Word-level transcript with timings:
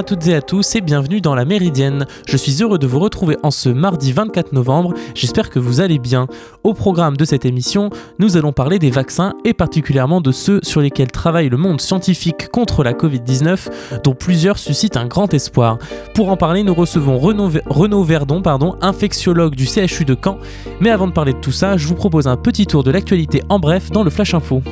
À 0.00 0.02
toutes 0.02 0.28
et 0.28 0.34
à 0.34 0.40
tous 0.40 0.76
et 0.76 0.80
bienvenue 0.80 1.20
dans 1.20 1.34
la 1.34 1.44
Méridienne. 1.44 2.06
Je 2.26 2.38
suis 2.38 2.62
heureux 2.62 2.78
de 2.78 2.86
vous 2.86 3.00
retrouver 3.00 3.36
en 3.42 3.50
ce 3.50 3.68
mardi 3.68 4.12
24 4.12 4.54
novembre. 4.54 4.94
J'espère 5.14 5.50
que 5.50 5.58
vous 5.58 5.82
allez 5.82 5.98
bien. 5.98 6.26
Au 6.64 6.72
programme 6.72 7.18
de 7.18 7.26
cette 7.26 7.44
émission, 7.44 7.90
nous 8.18 8.38
allons 8.38 8.54
parler 8.54 8.78
des 8.78 8.88
vaccins 8.88 9.34
et 9.44 9.52
particulièrement 9.52 10.22
de 10.22 10.32
ceux 10.32 10.60
sur 10.62 10.80
lesquels 10.80 11.10
travaille 11.10 11.50
le 11.50 11.58
monde 11.58 11.82
scientifique 11.82 12.48
contre 12.48 12.82
la 12.82 12.94
Covid-19, 12.94 13.68
dont 14.02 14.14
plusieurs 14.14 14.56
suscitent 14.56 14.96
un 14.96 15.06
grand 15.06 15.34
espoir. 15.34 15.76
Pour 16.14 16.30
en 16.30 16.38
parler, 16.38 16.62
nous 16.62 16.72
recevons 16.72 17.18
Renaud, 17.18 18.02
Verdon, 18.02 18.40
pardon, 18.40 18.76
infectiologue 18.80 19.54
du 19.54 19.66
CHU 19.66 20.06
de 20.06 20.16
Caen. 20.24 20.38
Mais 20.80 20.88
avant 20.88 21.08
de 21.08 21.12
parler 21.12 21.34
de 21.34 21.40
tout 21.40 21.52
ça, 21.52 21.76
je 21.76 21.86
vous 21.86 21.94
propose 21.94 22.26
un 22.26 22.38
petit 22.38 22.66
tour 22.66 22.84
de 22.84 22.90
l'actualité 22.90 23.42
en 23.50 23.58
bref 23.58 23.90
dans 23.90 24.02
le 24.02 24.08
Flash 24.08 24.32
Info. 24.32 24.62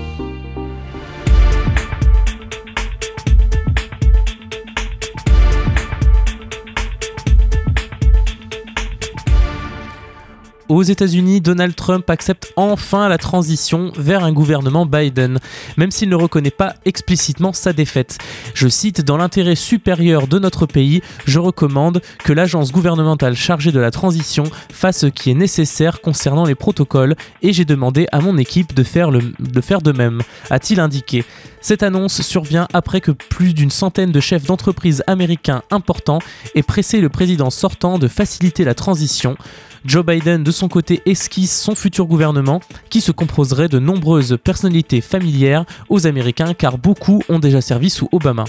Aux 10.68 10.82
États-Unis, 10.82 11.40
Donald 11.40 11.74
Trump 11.74 12.10
accepte 12.10 12.52
enfin 12.56 13.08
la 13.08 13.16
transition 13.16 13.90
vers 13.96 14.22
un 14.22 14.32
gouvernement 14.32 14.84
Biden, 14.84 15.38
même 15.78 15.90
s'il 15.90 16.10
ne 16.10 16.14
reconnaît 16.14 16.50
pas 16.50 16.74
explicitement 16.84 17.54
sa 17.54 17.72
défaite. 17.72 18.18
Je 18.52 18.68
cite 18.68 19.00
Dans 19.00 19.16
l'intérêt 19.16 19.54
supérieur 19.54 20.26
de 20.26 20.38
notre 20.38 20.66
pays, 20.66 21.00
je 21.24 21.38
recommande 21.38 22.02
que 22.22 22.34
l'agence 22.34 22.70
gouvernementale 22.70 23.34
chargée 23.34 23.72
de 23.72 23.80
la 23.80 23.90
transition 23.90 24.44
fasse 24.70 24.98
ce 24.98 25.06
qui 25.06 25.30
est 25.30 25.34
nécessaire 25.34 26.02
concernant 26.02 26.44
les 26.44 26.54
protocoles 26.54 27.16
et 27.40 27.54
j'ai 27.54 27.64
demandé 27.64 28.06
à 28.12 28.20
mon 28.20 28.36
équipe 28.36 28.74
de 28.74 28.82
faire, 28.82 29.10
de 29.10 29.92
même, 29.92 30.20
a-t-il 30.50 30.80
indiqué. 30.80 31.24
Cette 31.60 31.82
annonce 31.82 32.22
survient 32.22 32.68
après 32.72 33.00
que 33.00 33.10
plus 33.10 33.52
d'une 33.52 33.70
centaine 33.70 34.12
de 34.12 34.20
chefs 34.20 34.44
d'entreprise 34.44 35.02
américains 35.06 35.62
importants 35.70 36.20
aient 36.54 36.62
pressé 36.62 37.00
le 37.00 37.08
président 37.08 37.50
sortant 37.50 37.98
de 37.98 38.08
faciliter 38.08 38.64
la 38.64 38.74
transition. 38.74 39.36
Joe 39.84 40.04
Biden, 40.04 40.42
de 40.42 40.50
son 40.50 40.68
côté, 40.68 41.02
esquisse 41.06 41.58
son 41.58 41.74
futur 41.74 42.06
gouvernement 42.06 42.60
qui 42.90 43.00
se 43.00 43.12
composerait 43.12 43.68
de 43.68 43.78
nombreuses 43.78 44.38
personnalités 44.42 45.00
familières 45.00 45.64
aux 45.88 46.06
Américains 46.06 46.54
car 46.54 46.78
beaucoup 46.78 47.22
ont 47.28 47.38
déjà 47.38 47.60
servi 47.60 47.90
sous 47.90 48.08
Obama 48.12 48.44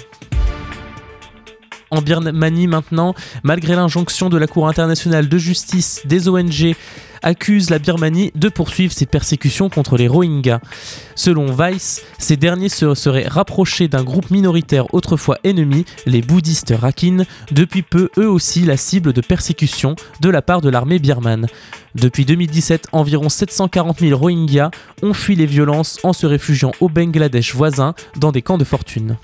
en 1.92 2.02
Birmanie 2.02 2.68
maintenant, 2.68 3.16
malgré 3.44 3.76
l'injonction 3.76 4.30
de 4.30 4.38
la 4.38 4.48
Cour 4.48 4.68
internationale 4.68 5.30
de 5.30 5.38
justice 5.38 6.02
des 6.06 6.28
ONG 6.28 6.76
accuse 7.22 7.70
la 7.70 7.80
Birmanie 7.80 8.32
de 8.36 8.50
poursuivre 8.50 8.94
ses 8.94 9.06
persécutions 9.06 9.70
contre 9.70 9.98
les 9.98 10.08
Rohingyas. 10.08 10.60
Selon 11.16 11.48
Vice, 11.52 12.04
ces 12.17 12.38
derniers 12.38 12.70
se 12.70 12.94
seraient 12.95 13.28
rapprochés 13.28 13.88
d'un 13.88 14.04
groupe 14.04 14.32
minoritaire 14.32 14.94
autrefois 14.94 15.38
ennemi, 15.44 15.86
les 16.06 16.22
bouddhistes 16.22 16.73
Rakhine, 16.78 17.26
depuis 17.52 17.82
peu 17.82 18.10
eux 18.17 18.30
aussi 18.30 18.62
la 18.62 18.78
cible 18.78 19.14
de 19.14 19.22
persécution 19.22 19.95
de 20.22 20.30
la 20.30 20.42
part 20.42 20.62
de 20.62 20.70
l'armée 20.70 21.00
birmane. 21.00 21.48
Depuis 21.95 22.26
2017, 22.26 22.88
environ 22.92 23.30
740 23.30 24.00
000 24.00 24.17
Rohingyas 24.17 24.72
ont 25.02 25.14
fui 25.14 25.36
les 25.36 25.45
violences 25.45 25.99
en 26.04 26.14
se 26.14 26.26
réfugiant 26.26 26.72
au 26.80 26.89
Bangladesh 26.89 27.54
voisin 27.55 27.95
dans 28.17 28.32
des 28.32 28.42
camps 28.42 28.58
de 28.58 28.64
fortune. 28.64 29.17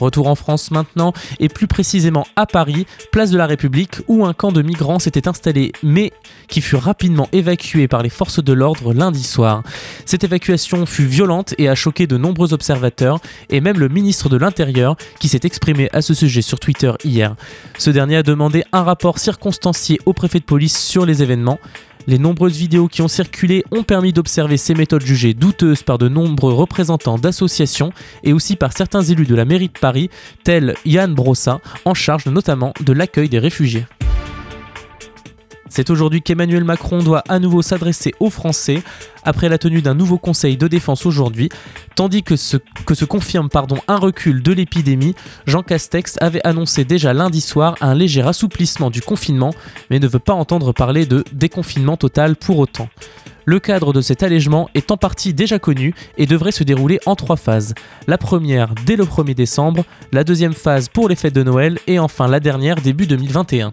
Retour 0.00 0.26
en 0.26 0.34
France 0.34 0.70
maintenant, 0.70 1.12
et 1.38 1.48
plus 1.48 1.66
précisément 1.66 2.26
à 2.36 2.46
Paris, 2.46 2.86
place 3.12 3.30
de 3.30 3.38
la 3.38 3.46
République, 3.46 3.96
où 4.08 4.24
un 4.24 4.32
camp 4.32 4.52
de 4.52 4.62
migrants 4.62 4.98
s'était 4.98 5.28
installé, 5.28 5.72
mais 5.82 6.12
qui 6.48 6.60
fut 6.60 6.76
rapidement 6.76 7.28
évacué 7.32 7.88
par 7.88 8.02
les 8.02 8.10
forces 8.10 8.42
de 8.42 8.52
l'ordre 8.52 8.92
lundi 8.92 9.22
soir. 9.22 9.62
Cette 10.04 10.24
évacuation 10.24 10.86
fut 10.86 11.04
violente 11.04 11.54
et 11.58 11.68
a 11.68 11.74
choqué 11.74 12.06
de 12.06 12.16
nombreux 12.16 12.52
observateurs, 12.52 13.20
et 13.48 13.60
même 13.60 13.78
le 13.78 13.88
ministre 13.88 14.28
de 14.28 14.36
l'Intérieur, 14.36 14.96
qui 15.18 15.28
s'est 15.28 15.40
exprimé 15.44 15.88
à 15.92 16.02
ce 16.02 16.14
sujet 16.14 16.42
sur 16.42 16.58
Twitter 16.58 16.92
hier. 17.04 17.36
Ce 17.78 17.90
dernier 17.90 18.16
a 18.16 18.22
demandé 18.22 18.64
un 18.72 18.82
rapport 18.82 19.18
circonstancié 19.18 19.98
au 20.06 20.12
préfet 20.12 20.40
de 20.40 20.44
police 20.44 20.78
sur 20.78 21.06
les 21.06 21.22
événements. 21.22 21.58
Les 22.10 22.18
nombreuses 22.18 22.56
vidéos 22.56 22.88
qui 22.88 23.02
ont 23.02 23.08
circulé 23.08 23.62
ont 23.70 23.84
permis 23.84 24.12
d'observer 24.12 24.56
ces 24.56 24.74
méthodes 24.74 25.04
jugées 25.04 25.32
douteuses 25.32 25.84
par 25.84 25.96
de 25.96 26.08
nombreux 26.08 26.52
représentants 26.52 27.18
d'associations 27.18 27.92
et 28.24 28.32
aussi 28.32 28.56
par 28.56 28.76
certains 28.76 29.02
élus 29.02 29.26
de 29.26 29.36
la 29.36 29.44
mairie 29.44 29.68
de 29.68 29.78
Paris, 29.78 30.10
tels 30.42 30.74
Yann 30.84 31.14
Brossa, 31.14 31.60
en 31.84 31.94
charge 31.94 32.26
notamment 32.26 32.74
de 32.80 32.92
l'accueil 32.92 33.28
des 33.28 33.38
réfugiés. 33.38 33.86
C'est 35.70 35.88
aujourd'hui 35.88 36.20
qu'Emmanuel 36.20 36.64
Macron 36.64 36.98
doit 36.98 37.22
à 37.28 37.38
nouveau 37.38 37.62
s'adresser 37.62 38.12
aux 38.18 38.28
Français 38.28 38.82
après 39.22 39.48
la 39.48 39.56
tenue 39.56 39.82
d'un 39.82 39.94
nouveau 39.94 40.18
conseil 40.18 40.56
de 40.56 40.66
défense 40.66 41.06
aujourd'hui, 41.06 41.48
tandis 41.94 42.24
que 42.24 42.34
se, 42.34 42.56
confirme 43.04 43.48
pardon, 43.48 43.76
un 43.86 43.96
recul 43.96 44.42
de 44.42 44.52
l'épidémie, 44.52 45.14
Jean 45.46 45.62
Castex 45.62 46.16
avait 46.20 46.44
annoncé 46.44 46.84
déjà 46.84 47.14
lundi 47.14 47.40
soir 47.40 47.76
un 47.80 47.94
léger 47.94 48.22
assouplissement 48.22 48.90
du 48.90 49.00
confinement, 49.00 49.54
mais 49.90 50.00
ne 50.00 50.08
veut 50.08 50.18
pas 50.18 50.34
entendre 50.34 50.72
parler 50.72 51.06
de 51.06 51.24
déconfinement 51.32 51.96
total 51.96 52.34
pour 52.34 52.58
autant. 52.58 52.88
Le 53.44 53.60
cadre 53.60 53.92
de 53.92 54.00
cet 54.00 54.24
allègement 54.24 54.68
est 54.74 54.90
en 54.90 54.96
partie 54.96 55.34
déjà 55.34 55.58
connu 55.60 55.94
et 56.18 56.26
devrait 56.26 56.52
se 56.52 56.64
dérouler 56.64 56.98
en 57.06 57.14
trois 57.14 57.36
phases. 57.36 57.74
La 58.08 58.18
première 58.18 58.74
dès 58.86 58.96
le 58.96 59.04
1er 59.04 59.34
décembre, 59.34 59.84
la 60.12 60.24
deuxième 60.24 60.52
phase 60.52 60.88
pour 60.88 61.08
les 61.08 61.16
fêtes 61.16 61.34
de 61.34 61.42
Noël 61.42 61.78
et 61.86 61.98
enfin 61.98 62.26
la 62.26 62.40
dernière 62.40 62.76
début 62.76 63.06
2021. 63.06 63.72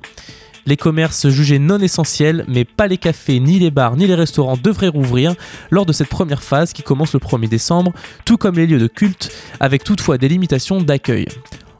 Les 0.67 0.75
commerces 0.75 1.29
jugés 1.29 1.59
non 1.59 1.79
essentiels, 1.79 2.43
mais 2.49 2.65
pas 2.65 2.87
les 2.87 2.97
cafés, 2.97 3.39
ni 3.39 3.57
les 3.57 3.71
bars, 3.71 3.95
ni 3.95 4.05
les 4.05 4.15
restaurants 4.15 4.57
devraient 4.61 4.89
rouvrir 4.89 5.33
lors 5.71 5.85
de 5.85 5.93
cette 5.93 6.09
première 6.09 6.43
phase 6.43 6.73
qui 6.73 6.83
commence 6.83 7.13
le 7.13 7.19
1er 7.19 7.47
décembre, 7.47 7.93
tout 8.25 8.35
comme 8.35 8.55
les 8.55 8.67
lieux 8.67 8.77
de 8.77 8.87
culte, 8.87 9.31
avec 9.61 9.85
toutefois 9.85 10.17
des 10.17 10.27
limitations 10.27 10.81
d'accueil. 10.81 11.25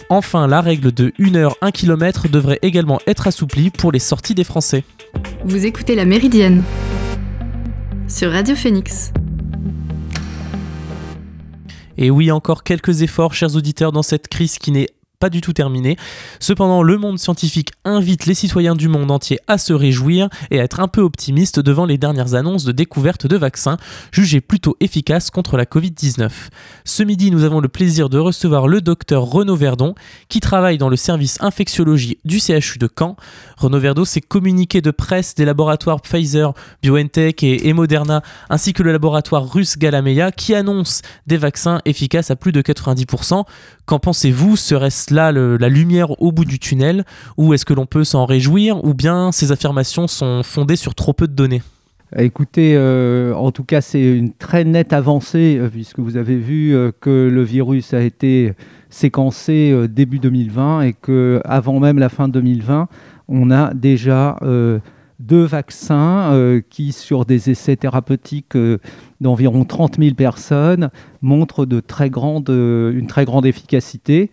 Enfin, 0.09 0.47
la 0.47 0.61
règle 0.61 0.93
de 0.93 1.11
1 1.19 1.35
heure 1.35 1.57
1 1.61 1.71
km 1.71 2.29
devrait 2.29 2.59
également 2.61 3.01
être 3.07 3.27
assouplie 3.27 3.71
pour 3.71 3.91
les 3.91 3.99
sorties 3.99 4.35
des 4.35 4.45
Français. 4.45 4.85
Vous 5.43 5.65
écoutez 5.65 5.93
La 5.93 6.05
Méridienne 6.05 6.63
sur 8.07 8.31
Radio 8.31 8.55
Phoenix. 8.55 9.11
Et 11.97 12.09
oui, 12.09 12.31
encore 12.31 12.63
quelques 12.63 13.01
efforts, 13.01 13.33
chers 13.33 13.55
auditeurs, 13.57 13.91
dans 13.91 14.03
cette 14.03 14.29
crise 14.29 14.59
qui 14.59 14.71
n'est 14.71 14.87
pas 15.19 15.29
du 15.29 15.41
tout 15.41 15.53
terminé. 15.53 15.97
Cependant, 16.39 16.83
le 16.83 16.97
monde 16.97 17.17
scientifique 17.17 17.71
invite 17.85 18.27
les 18.27 18.35
citoyens 18.35 18.75
du 18.75 18.87
monde 18.87 19.09
entier 19.09 19.39
à 19.47 19.57
se 19.57 19.73
réjouir 19.73 20.29
et 20.51 20.59
à 20.59 20.63
être 20.63 20.79
un 20.79 20.87
peu 20.87 21.01
optimistes 21.01 21.59
devant 21.59 21.85
les 21.85 21.97
dernières 21.97 22.35
annonces 22.35 22.65
de 22.65 22.71
découverte 22.71 23.25
de 23.25 23.35
vaccins 23.35 23.77
jugés 24.11 24.41
plutôt 24.41 24.77
efficaces 24.79 25.31
contre 25.31 25.57
la 25.57 25.65
Covid-19. 25.65 26.29
Ce 26.85 27.01
midi, 27.01 27.31
nous 27.31 27.43
avons 27.43 27.61
le 27.61 27.67
plaisir 27.67 28.09
de 28.09 28.19
recevoir 28.19 28.67
le 28.67 28.79
docteur 28.79 29.23
Renaud 29.23 29.55
Verdon 29.55 29.95
qui 30.29 30.39
travaille 30.39 30.77
dans 30.77 30.89
le 30.89 30.95
service 30.95 31.41
infectiologie 31.41 32.19
du 32.23 32.39
CHU 32.39 32.77
de 32.77 32.87
Caen. 32.87 33.15
Renaud 33.57 33.79
Verdon 33.79 34.05
s'est 34.05 34.21
communiqué 34.21 34.81
de 34.81 34.91
presse 34.91 35.33
des 35.33 35.45
laboratoires 35.45 36.01
Pfizer, 36.01 36.53
BioNTech 36.83 37.41
et, 37.43 37.73
Moderna 37.73 38.21
ainsi 38.49 38.73
que 38.73 38.83
le 38.83 38.91
laboratoire 38.91 39.51
russe 39.51 39.77
Galameya 39.77 40.31
qui 40.31 40.53
annonce 40.53 41.01
des 41.25 41.37
vaccins 41.37 41.81
efficaces 41.85 42.29
à 42.29 42.35
plus 42.35 42.51
de 42.51 42.61
90%. 42.61 43.45
Qu'en 43.87 43.99
pensez-vous? 43.99 44.57
Serait-ce 44.57 45.13
là 45.13 45.31
la 45.31 45.69
lumière 45.69 46.21
au 46.21 46.33
bout 46.33 46.43
du 46.43 46.59
tunnel? 46.59 47.05
Ou 47.37 47.53
est-ce 47.53 47.65
que 47.65 47.73
l'on 47.73 47.85
peut 47.85 48.03
s'en 48.03 48.25
réjouir? 48.25 48.83
Ou 48.83 48.93
bien 48.93 49.31
ces 49.31 49.53
affirmations 49.53 50.07
sont 50.07 50.43
fondées 50.43 50.75
sur 50.75 50.93
trop 50.93 51.13
peu 51.13 51.25
de 51.25 51.31
données? 51.31 51.61
Écoutez, 52.17 52.73
euh, 52.75 53.33
en 53.33 53.51
tout 53.51 53.63
cas, 53.63 53.79
c'est 53.79 54.03
une 54.03 54.33
très 54.33 54.65
nette 54.65 54.91
avancée, 54.91 55.57
euh, 55.57 55.69
puisque 55.69 55.99
vous 55.99 56.17
avez 56.17 56.35
vu 56.35 56.75
euh, 56.75 56.91
que 56.99 57.29
le 57.31 57.43
virus 57.43 57.93
a 57.93 58.01
été 58.01 58.53
séquencé 58.89 59.73
début 59.89 60.19
2020 60.19 60.81
et 60.81 60.93
que 60.93 61.41
avant 61.45 61.79
même 61.79 61.97
la 61.97 62.09
fin 62.09 62.27
2020, 62.27 62.89
on 63.29 63.51
a 63.51 63.73
déjà 63.73 64.37
deux 65.19 65.45
vaccins 65.45 66.31
euh, 66.33 66.61
qui, 66.69 66.91
sur 66.91 67.25
des 67.25 67.49
essais 67.49 67.75
thérapeutiques 67.75 68.55
euh, 68.55 68.77
d'environ 69.21 69.65
30 69.65 69.97
000 69.99 70.15
personnes, 70.15 70.89
montrent 71.21 71.65
euh, 71.65 72.91
une 72.91 73.07
très 73.07 73.25
grande 73.25 73.45
efficacité. 73.45 74.29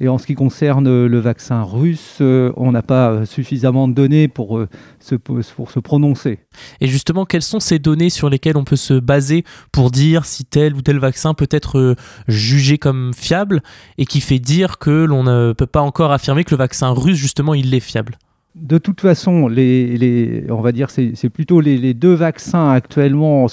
Et 0.00 0.08
en 0.08 0.18
ce 0.18 0.26
qui 0.26 0.34
concerne 0.34 1.06
le 1.06 1.18
vaccin 1.20 1.62
russe, 1.62 2.20
on 2.20 2.72
n'a 2.72 2.82
pas 2.82 3.24
suffisamment 3.26 3.86
de 3.86 3.94
données 3.94 4.26
pour, 4.26 4.60
se, 4.98 5.14
pour 5.14 5.70
se 5.70 5.78
prononcer. 5.78 6.40
Et 6.80 6.88
justement, 6.88 7.24
quelles 7.24 7.42
sont 7.42 7.60
ces 7.60 7.78
données 7.78 8.10
sur 8.10 8.28
lesquelles 8.28 8.56
on 8.56 8.64
peut 8.64 8.74
se 8.74 8.94
baser 8.94 9.44
pour 9.70 9.92
dire 9.92 10.24
si 10.24 10.44
tel 10.44 10.74
ou 10.74 10.82
tel 10.82 10.98
vaccin 10.98 11.32
peut 11.32 11.48
être 11.48 11.94
jugé 12.26 12.76
comme 12.76 13.12
fiable 13.14 13.62
et 13.96 14.04
qui 14.04 14.20
fait 14.20 14.40
dire 14.40 14.78
que 14.78 14.90
l'on 14.90 15.22
ne 15.22 15.52
peut 15.52 15.64
pas 15.64 15.80
encore 15.80 16.10
affirmer 16.10 16.42
que 16.42 16.50
le 16.50 16.58
vaccin 16.58 16.90
russe, 16.90 17.16
justement, 17.16 17.54
il 17.54 17.72
est 17.72 17.78
fiable? 17.78 18.18
De 18.54 18.78
toute 18.78 19.00
façon, 19.00 19.50
on 19.50 20.60
va 20.60 20.72
dire 20.72 20.88
c'est 20.90 21.28
plutôt 21.28 21.60
les, 21.60 21.92
deux 21.92 22.14
vaccins 22.14 22.70
actuellement 22.70 23.46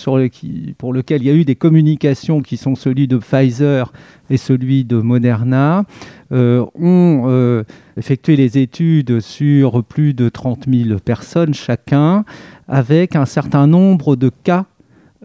pour 0.77 0.93
lesquels 0.93 1.23
il 1.23 1.27
y 1.27 1.29
a 1.31 1.33
eu 1.33 1.43
des 1.43 1.55
communications 1.55 2.41
qui 2.41 2.55
sont 2.55 2.75
celui 2.75 3.07
de 3.07 3.17
Pfizer 3.17 3.91
et 4.29 4.37
celui 4.37 4.85
de 4.85 4.97
Moderna, 4.97 5.85
euh, 6.31 6.65
ont 6.75 7.23
euh, 7.25 7.63
effectué 7.97 8.35
les 8.35 8.59
études 8.59 9.21
sur 9.21 9.83
plus 9.83 10.13
de 10.13 10.29
30 10.29 10.67
000 10.71 10.99
personnes 10.99 11.55
chacun, 11.55 12.23
avec 12.67 13.15
un 13.15 13.25
certain 13.25 13.65
nombre 13.65 14.15
de 14.15 14.29
cas 14.29 14.65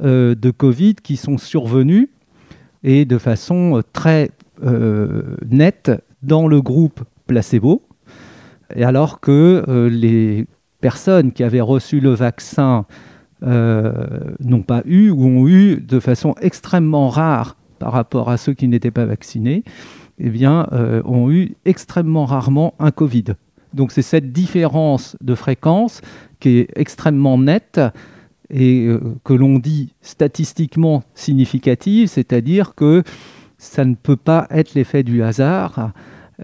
euh, 0.02 0.34
de 0.34 0.50
Covid 0.50 0.94
qui 0.94 1.16
sont 1.16 1.36
survenus 1.36 2.08
et 2.82 3.04
de 3.04 3.18
façon 3.18 3.82
très 3.92 4.30
nette 5.50 5.92
dans 6.22 6.48
le 6.48 6.62
groupe 6.62 7.02
placebo, 7.26 7.82
et 8.74 8.84
alors 8.84 9.20
que 9.20 9.88
les 9.90 10.46
personnes 10.80 11.32
qui 11.32 11.44
avaient 11.44 11.60
reçu 11.60 12.00
le 12.00 12.10
vaccin 12.10 12.86
n'ont 13.42 14.62
pas 14.66 14.82
eu 14.84 15.10
ou 15.10 15.24
ont 15.24 15.46
eu 15.46 15.76
de 15.76 16.00
façon 16.00 16.34
extrêmement 16.40 17.08
rare 17.08 17.56
par 17.78 17.92
rapport 17.92 18.30
à 18.30 18.36
ceux 18.36 18.54
qui 18.54 18.66
n'étaient 18.66 18.90
pas 18.90 19.04
vaccinés, 19.04 19.62
eh 20.18 20.30
bien, 20.30 20.66
ont 21.04 21.30
eu 21.30 21.54
extrêmement 21.64 22.24
rarement 22.24 22.74
un 22.78 22.90
Covid. 22.90 23.34
Donc 23.76 23.92
c'est 23.92 24.02
cette 24.02 24.32
différence 24.32 25.16
de 25.20 25.34
fréquence 25.34 26.00
qui 26.40 26.58
est 26.58 26.68
extrêmement 26.76 27.38
nette 27.38 27.80
et 28.50 28.86
euh, 28.86 29.00
que 29.24 29.34
l'on 29.34 29.58
dit 29.58 29.92
statistiquement 30.00 31.02
significative, 31.14 32.08
c'est-à-dire 32.08 32.74
que 32.74 33.02
ça 33.58 33.84
ne 33.84 33.94
peut 33.94 34.16
pas 34.16 34.46
être 34.50 34.74
l'effet 34.74 35.02
du 35.02 35.22
hasard. 35.22 35.92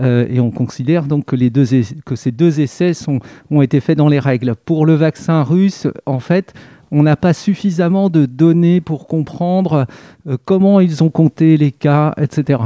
Euh, 0.01 0.27
et 0.31 0.41
on 0.41 0.51
considère 0.51 1.05
donc 1.05 1.27
que, 1.27 1.37
les 1.37 1.51
deux 1.51 1.67
que 2.05 2.17
ces 2.17 2.33
deux 2.33 2.61
essais 2.61 2.95
sont, 2.95 3.21
ont 3.51 3.63
été 3.63 3.81
faits 3.81 3.99
dans 3.99 4.09
les 4.09 4.19
règles. 4.19 4.55
Pour 4.55 4.87
le 4.87 4.95
vaccin 4.95 5.43
russe, 5.43 5.87
en 6.07 6.21
fait, 6.21 6.55
on 6.93 7.03
n'a 7.03 7.17
pas 7.17 7.33
suffisamment 7.33 8.11
de 8.11 8.27
données 8.27 8.83
pour 8.83 9.07
comprendre 9.07 9.87
euh, 10.29 10.37
comment 10.45 10.79
ils 10.79 11.03
ont 11.03 11.09
compté 11.09 11.57
les 11.57 11.73
cas, 11.73 12.13
etc. 12.19 12.61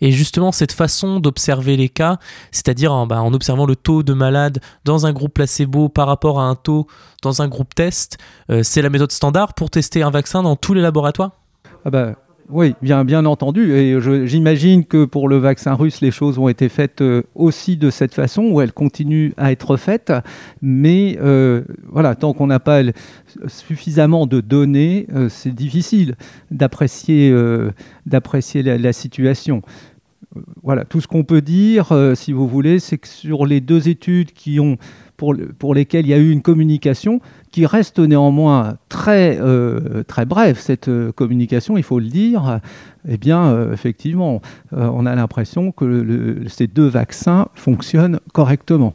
Et 0.00 0.10
justement, 0.10 0.50
cette 0.50 0.72
façon 0.72 1.20
d'observer 1.20 1.76
les 1.76 1.88
cas, 1.88 2.18
c'est-à-dire 2.50 2.92
en, 2.92 3.06
bah, 3.06 3.22
observant 3.22 3.66
le 3.66 3.76
taux 3.76 4.02
de 4.02 4.12
malades 4.12 4.58
dans 4.84 5.06
un 5.06 5.12
groupe 5.12 5.34
placebo 5.34 5.88
par 5.88 6.08
rapport 6.08 6.40
à 6.40 6.44
un 6.44 6.56
taux 6.56 6.88
dans 7.22 7.42
un 7.42 7.48
groupe 7.48 7.74
test, 7.74 8.18
euh, 8.50 8.62
c'est 8.64 8.82
la 8.82 8.90
méthode 8.90 9.12
standard 9.12 9.54
pour 9.54 9.70
tester 9.70 10.02
un 10.02 10.10
vaccin 10.10 10.42
dans 10.42 10.56
tous 10.56 10.74
les 10.74 10.82
laboratoires? 10.82 11.30
Ah 11.84 11.90
bah, 11.90 12.16
oui, 12.52 12.74
bien, 12.82 13.04
bien 13.04 13.24
entendu. 13.26 13.72
Et 13.72 13.98
j'imagine 14.26 14.84
que 14.84 15.04
pour 15.04 15.28
le 15.28 15.38
vaccin 15.38 15.74
russe, 15.74 16.00
les 16.00 16.10
choses 16.10 16.38
ont 16.38 16.48
été 16.48 16.68
faites 16.68 17.00
euh, 17.00 17.22
aussi 17.34 17.76
de 17.76 17.90
cette 17.90 18.14
façon, 18.14 18.42
où 18.44 18.60
elles 18.60 18.72
continuent 18.72 19.32
à 19.36 19.52
être 19.52 19.76
faites. 19.76 20.12
Mais 20.60 21.18
euh, 21.20 21.62
voilà, 21.88 22.14
tant 22.14 22.32
qu'on 22.32 22.48
n'a 22.48 22.60
pas 22.60 22.82
suffisamment 23.46 24.26
de 24.26 24.40
données, 24.40 25.06
euh, 25.14 25.28
c'est 25.28 25.54
difficile 25.54 26.16
d'apprécier 26.50 27.34
d'apprécier 28.06 28.62
la, 28.62 28.92
situation. 28.92 29.62
Voilà, 30.62 30.84
tout 30.84 31.00
ce 31.00 31.06
qu'on 31.06 31.24
peut 31.24 31.42
dire, 31.42 31.92
si 32.14 32.32
vous 32.32 32.48
voulez, 32.48 32.78
c'est 32.78 32.98
que 32.98 33.08
sur 33.08 33.46
les 33.46 33.60
deux 33.60 33.88
études 33.88 34.32
qui 34.32 34.60
ont 34.60 34.76
pour, 35.58 35.74
lesquelles 35.74 36.06
il 36.06 36.10
y 36.10 36.14
a 36.14 36.18
eu 36.18 36.30
une 36.30 36.40
communication, 36.40 37.20
qui 37.52 37.66
reste 37.66 37.98
néanmoins 37.98 38.78
très, 38.88 39.38
euh, 39.38 40.02
très 40.04 40.24
brève, 40.24 40.58
cette 40.58 40.88
euh, 40.88 41.12
communication, 41.12 41.76
il 41.76 41.82
faut 41.82 41.98
le 41.98 42.06
dire, 42.06 42.60
eh 43.06 43.18
bien, 43.18 43.48
euh, 43.48 43.72
effectivement, 43.72 44.40
on 44.72 45.04
a 45.04 45.14
l'impression 45.14 45.72
que 45.72 46.44
ces 46.46 46.68
deux 46.68 46.86
vaccins 46.86 47.48
fonctionnent 47.54 48.20
correctement. 48.32 48.94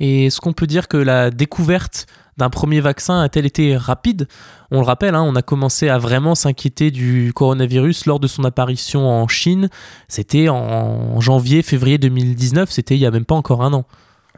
Et 0.00 0.26
est-ce 0.26 0.40
qu'on 0.40 0.54
peut 0.54 0.66
dire 0.66 0.88
que 0.88 0.96
la 0.96 1.30
découverte 1.30 2.06
d'un 2.38 2.48
premier 2.48 2.80
vaccin 2.80 3.20
a-t-elle 3.20 3.46
été 3.46 3.76
rapide? 3.76 4.28
On 4.70 4.80
le 4.80 4.86
rappelle, 4.86 5.14
hein, 5.14 5.22
on 5.22 5.36
a 5.36 5.42
commencé 5.42 5.90
à 5.90 5.98
vraiment 5.98 6.34
s'inquiéter 6.34 6.90
du 6.90 7.32
coronavirus 7.34 8.06
lors 8.06 8.20
de 8.20 8.26
son 8.26 8.44
apparition 8.44 9.06
en 9.06 9.28
Chine. 9.28 9.68
C'était 10.08 10.48
en 10.48 11.20
janvier, 11.20 11.62
février 11.62 11.98
2019, 11.98 12.70
c'était 12.70 12.96
il 12.96 13.00
n'y 13.00 13.06
a 13.06 13.10
même 13.10 13.26
pas 13.26 13.34
encore 13.34 13.62
un 13.62 13.74
an. 13.74 13.84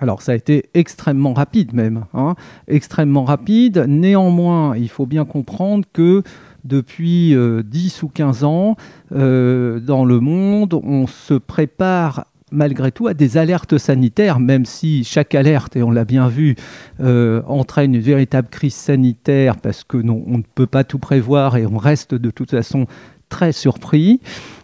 Alors 0.00 0.22
ça 0.22 0.32
a 0.32 0.34
été 0.34 0.70
extrêmement 0.74 1.34
rapide 1.34 1.74
même, 1.74 2.04
hein. 2.14 2.34
extrêmement 2.66 3.24
rapide. 3.24 3.84
Néanmoins, 3.88 4.76
il 4.76 4.88
faut 4.88 5.06
bien 5.06 5.24
comprendre 5.24 5.84
que 5.92 6.22
depuis 6.64 7.30
10 7.30 7.34
euh, 7.34 7.62
ou 8.04 8.08
15 8.08 8.44
ans, 8.44 8.76
euh, 9.12 9.80
dans 9.80 10.04
le 10.04 10.20
monde, 10.20 10.74
on 10.74 11.06
se 11.06 11.34
prépare 11.34 12.26
malgré 12.50 12.92
tout 12.92 13.06
à 13.06 13.14
des 13.14 13.36
alertes 13.36 13.76
sanitaires, 13.78 14.40
même 14.40 14.64
si 14.64 15.04
chaque 15.04 15.34
alerte, 15.34 15.76
et 15.76 15.82
on 15.82 15.90
l'a 15.90 16.04
bien 16.04 16.28
vu, 16.28 16.56
euh, 17.00 17.42
entraîne 17.46 17.94
une 17.94 18.00
véritable 18.00 18.48
crise 18.48 18.74
sanitaire 18.74 19.56
parce 19.56 19.84
que 19.84 19.98
non, 19.98 20.22
on 20.26 20.38
ne 20.38 20.42
peut 20.54 20.66
pas 20.66 20.84
tout 20.84 20.98
prévoir 20.98 21.56
et 21.56 21.66
on 21.66 21.76
reste 21.76 22.14
de 22.14 22.30
toute 22.30 22.50
façon 22.50 22.86
très 23.28 23.52
surpris 23.52 24.20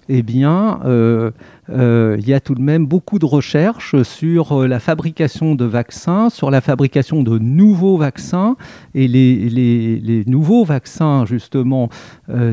eh 0.08 0.22
bien, 0.22 0.80
euh, 0.84 1.30
euh, 1.70 2.16
il 2.18 2.28
y 2.28 2.34
a 2.34 2.40
tout 2.40 2.54
de 2.54 2.60
même 2.60 2.86
beaucoup 2.86 3.18
de 3.18 3.24
recherches 3.24 4.02
sur 4.02 4.52
euh, 4.52 4.66
la 4.66 4.80
fabrication 4.80 5.54
de 5.54 5.64
vaccins, 5.64 6.28
sur 6.30 6.50
la 6.50 6.60
fabrication 6.60 7.22
de 7.22 7.38
nouveaux 7.38 7.96
vaccins. 7.96 8.56
Et 8.94 9.08
les, 9.08 10.24
nouveaux 10.26 10.64
vaccins, 10.64 11.24
justement, 11.24 11.88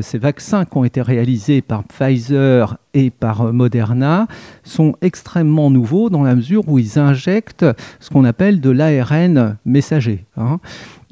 ces 0.00 0.18
vaccins 0.18 0.64
qui 0.64 0.76
ont 0.76 0.84
été 0.84 1.00
réalisés 1.00 1.62
par 1.62 1.84
Pfizer 1.84 2.76
et 2.94 3.10
par 3.10 3.52
Moderna, 3.52 4.26
sont 4.62 4.94
extrêmement 5.00 5.70
nouveaux 5.70 6.10
dans 6.10 6.22
la 6.22 6.34
mesure 6.34 6.68
où 6.68 6.78
ils 6.78 6.98
injectent 6.98 7.66
ce 8.00 8.10
qu'on 8.10 8.24
appelle 8.24 8.60
de 8.60 8.70
l'ARN 8.70 9.56
messager. 9.64 10.24
Hein. 10.36 10.58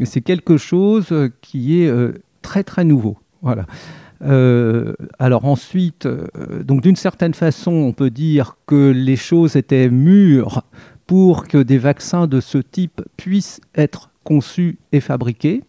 C'est 0.05 0.21
quelque 0.21 0.57
chose 0.57 1.15
qui 1.41 1.81
est 1.81 1.93
très 2.43 2.65
très 2.65 2.85
nouveau. 2.85 3.17
Voilà. 3.43 3.67
Euh, 4.23 4.95
alors 5.19 5.47
ensuite, 5.47 6.07
euh, 6.07 6.63
donc 6.63 6.83
d'une 6.83 6.97
certaine 6.97 7.35
façon, 7.35 7.73
on 7.73 7.93
peut 7.93 8.11
dire 8.11 8.57
que 8.67 8.91
les 8.91 9.17
choses 9.17 9.57
étaient 9.57 9.89
mûres 9.89 10.63
pour 11.07 11.49
que 11.49 11.59
des 11.59 11.79
vaccins 11.79 12.27
de 12.27 12.41
ce 12.41 12.59
type 12.59 13.03
puissent 13.17 13.61
être 13.75 14.11
conçus 14.23 14.79
et 14.93 15.01
fabriqués, 15.01 15.65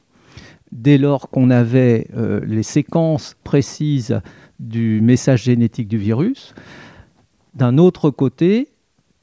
dès 0.72 0.98
lors 0.98 1.30
qu'on 1.30 1.50
avait 1.50 2.08
euh, 2.16 2.42
les 2.46 2.64
séquences 2.64 3.36
précises 3.44 4.22
du 4.60 5.00
message 5.02 5.44
génétique 5.44 5.88
du 5.88 5.98
virus. 5.98 6.54
D'un 7.56 7.78
autre 7.78 8.12
côté, 8.12 8.68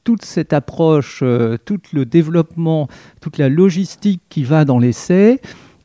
toute 0.03 0.25
cette 0.25 0.53
approche, 0.53 1.23
tout 1.65 1.79
le 1.93 2.05
développement, 2.05 2.87
toute 3.21 3.37
la 3.37 3.47
logistique 3.47 4.21
qui 4.29 4.43
va 4.43 4.65
dans 4.65 4.79
l'essai, 4.79 5.39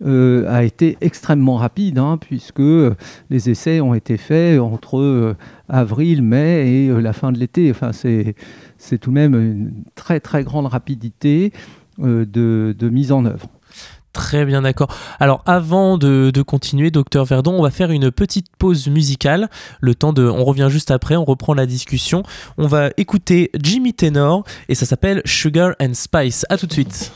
euh, 0.04 0.44
a 0.48 0.64
été 0.64 0.98
extrêmement 1.00 1.56
rapide, 1.56 1.98
hein, 1.98 2.18
puisque 2.20 2.62
les 3.30 3.50
essais 3.50 3.80
ont 3.80 3.94
été 3.94 4.16
faits 4.16 4.58
entre 4.58 4.98
euh, 4.98 5.36
avril, 5.68 6.22
mai 6.22 6.68
et 6.68 6.88
euh, 6.88 7.00
la 7.00 7.12
fin 7.12 7.32
de 7.32 7.38
l'été. 7.38 7.70
Enfin, 7.70 7.92
c'est, 7.92 8.34
tout 9.00 9.10
de 9.10 9.14
même 9.14 9.34
une 9.34 9.72
très 9.94 10.20
très 10.20 10.42
grande 10.42 10.66
rapidité 10.66 11.52
de, 11.98 12.88
mise 12.90 13.12
en 13.12 13.24
œuvre. 13.24 13.46
Très 14.12 14.44
bien, 14.44 14.62
d'accord. 14.62 14.94
Alors, 15.20 15.42
avant 15.46 15.96
de, 15.96 16.30
continuer, 16.42 16.90
docteur 16.90 17.24
Verdon, 17.24 17.54
on 17.58 17.62
va 17.62 17.70
faire 17.70 17.90
une 17.90 18.10
petite 18.10 18.46
pause 18.58 18.88
musicale. 18.88 19.48
Le 19.80 19.94
temps 19.94 20.12
de, 20.12 20.24
on 20.24 20.44
revient 20.44 20.68
juste 20.70 20.90
après, 20.90 21.16
on 21.16 21.24
reprend 21.24 21.54
la 21.54 21.66
discussion. 21.66 22.22
On 22.58 22.66
va 22.66 22.90
écouter 22.96 23.50
Jimmy 23.60 23.94
Tenor 23.94 24.44
et 24.68 24.74
ça 24.74 24.86
s'appelle 24.86 25.22
Sugar 25.24 25.74
and 25.80 25.94
Spice. 25.94 26.46
À 26.48 26.58
tout 26.58 26.66
de 26.66 26.72
suite. 26.72 27.12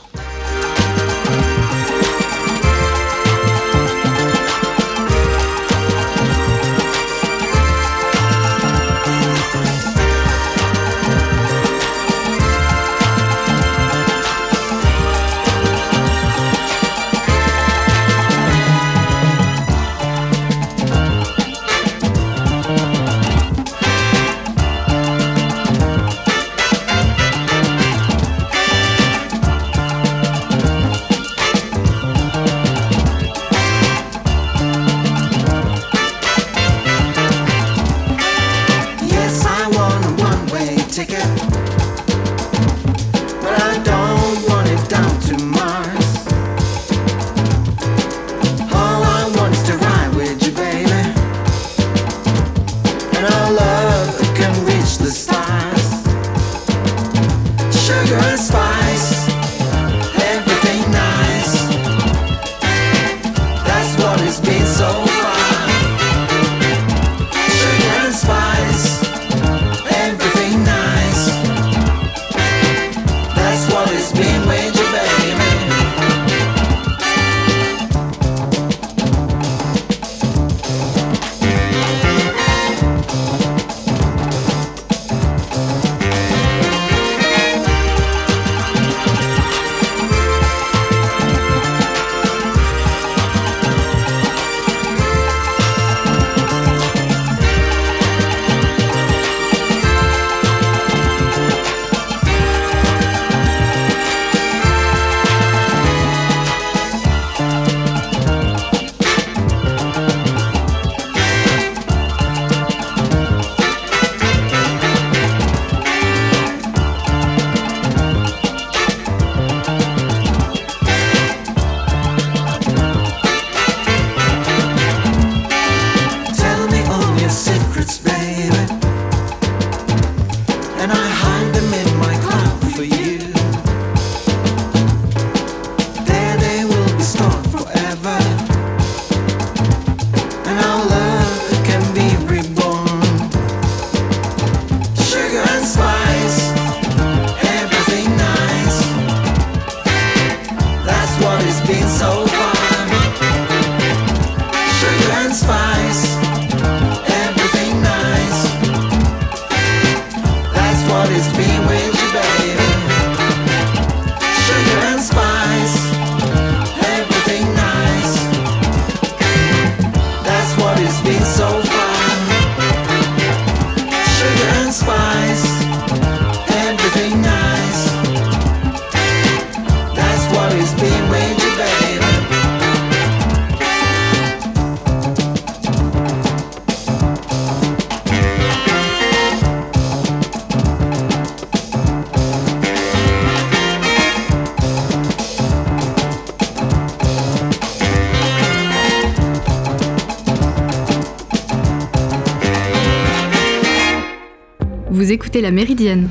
La 205.37 205.51
Méridienne 205.51 206.09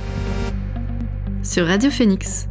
sur 1.42 1.66
Radio 1.66 1.90
Phoenix. 1.90 2.46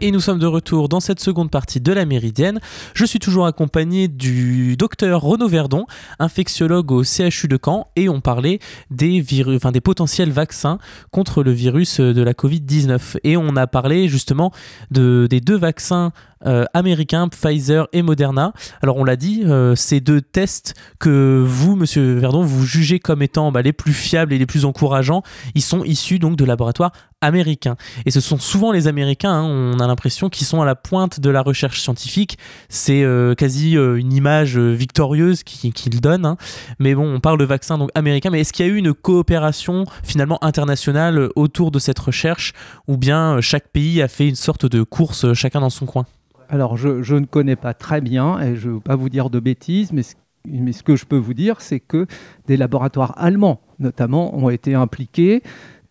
Et 0.00 0.10
nous 0.10 0.18
sommes 0.18 0.38
de 0.38 0.46
retour 0.46 0.88
dans 0.88 0.98
cette 0.98 1.20
seconde 1.20 1.50
partie 1.50 1.80
de 1.80 1.92
la 1.92 2.06
Méridienne. 2.06 2.58
Je 2.94 3.04
suis 3.04 3.20
toujours 3.20 3.46
accompagné 3.46 4.08
du 4.08 4.76
docteur 4.76 5.20
Renaud 5.20 5.46
Verdon, 5.46 5.86
infectiologue 6.18 6.90
au 6.90 7.04
CHU 7.04 7.46
de 7.46 7.58
Caen, 7.62 7.86
et 7.94 8.08
on 8.08 8.20
parlait 8.20 8.58
des, 8.90 9.20
virus, 9.20 9.56
enfin, 9.58 9.70
des 9.70 9.82
potentiels 9.82 10.32
vaccins 10.32 10.78
contre 11.12 11.44
le 11.44 11.52
virus 11.52 12.00
de 12.00 12.22
la 12.22 12.32
Covid-19. 12.32 13.18
Et 13.22 13.36
on 13.36 13.54
a 13.56 13.66
parlé 13.66 14.08
justement 14.08 14.52
de, 14.90 15.28
des 15.30 15.40
deux 15.40 15.56
vaccins 15.56 16.12
euh, 16.46 16.64
américains, 16.74 17.28
Pfizer 17.28 17.88
et 17.92 18.02
Moderna. 18.02 18.52
Alors 18.82 18.96
on 18.96 19.04
l'a 19.04 19.16
dit, 19.16 19.42
euh, 19.44 19.74
ces 19.74 20.00
deux 20.00 20.20
tests 20.20 20.74
que 20.98 21.44
vous, 21.46 21.76
Monsieur 21.76 22.14
Verdon, 22.14 22.42
vous 22.42 22.64
jugez 22.64 22.98
comme 22.98 23.22
étant 23.22 23.52
bah, 23.52 23.62
les 23.62 23.72
plus 23.72 23.92
fiables 23.92 24.32
et 24.32 24.38
les 24.38 24.46
plus 24.46 24.64
encourageants, 24.64 25.22
ils 25.54 25.62
sont 25.62 25.84
issus 25.84 26.18
donc 26.18 26.36
de 26.36 26.44
laboratoires 26.44 26.92
américains. 27.20 27.76
Et 28.04 28.10
ce 28.10 28.20
sont 28.20 28.38
souvent 28.38 28.72
les 28.72 28.88
Américains, 28.88 29.32
hein, 29.32 29.44
on 29.44 29.78
a 29.78 29.86
l'impression, 29.86 30.28
qui 30.28 30.44
sont 30.44 30.60
à 30.60 30.64
la 30.64 30.74
pointe 30.74 31.20
de 31.20 31.30
la 31.30 31.42
recherche 31.42 31.80
scientifique. 31.80 32.36
C'est 32.68 33.04
euh, 33.04 33.34
quasi 33.34 33.74
une 33.74 34.12
image 34.12 34.58
victorieuse 34.58 35.44
qu'ils 35.44 36.00
donnent. 36.00 36.26
Hein. 36.26 36.36
Mais 36.80 36.94
bon, 36.94 37.14
on 37.14 37.20
parle 37.20 37.38
de 37.38 37.44
vaccins 37.44 37.78
donc 37.78 37.90
américains. 37.94 38.30
Mais 38.30 38.40
est-ce 38.40 38.52
qu'il 38.52 38.66
y 38.66 38.68
a 38.68 38.72
eu 38.72 38.76
une 38.76 38.92
coopération 38.92 39.84
finalement 40.02 40.42
internationale 40.42 41.28
autour 41.36 41.70
de 41.70 41.78
cette 41.78 41.98
recherche, 41.98 42.52
ou 42.88 42.96
bien 42.96 43.40
chaque 43.40 43.68
pays 43.68 44.02
a 44.02 44.08
fait 44.08 44.28
une 44.28 44.34
sorte 44.34 44.66
de 44.66 44.82
course 44.82 45.32
chacun 45.34 45.60
dans 45.60 45.70
son 45.70 45.86
coin? 45.86 46.06
Alors, 46.52 46.76
je, 46.76 47.14
ne 47.14 47.24
connais 47.24 47.56
pas 47.56 47.72
très 47.72 48.02
bien 48.02 48.38
et 48.38 48.56
je 48.56 48.68
ne 48.68 48.74
veux 48.74 48.80
pas 48.80 48.94
vous 48.94 49.08
dire 49.08 49.30
de 49.30 49.40
bêtises, 49.40 49.90
mais 49.90 50.02
ce, 50.02 50.82
que 50.82 50.96
je 50.96 51.06
peux 51.06 51.16
vous 51.16 51.32
dire, 51.32 51.62
c'est 51.62 51.80
que 51.80 52.06
des 52.46 52.58
laboratoires 52.58 53.14
allemands, 53.16 53.62
notamment, 53.78 54.36
ont 54.36 54.50
été 54.50 54.74
impliqués. 54.74 55.42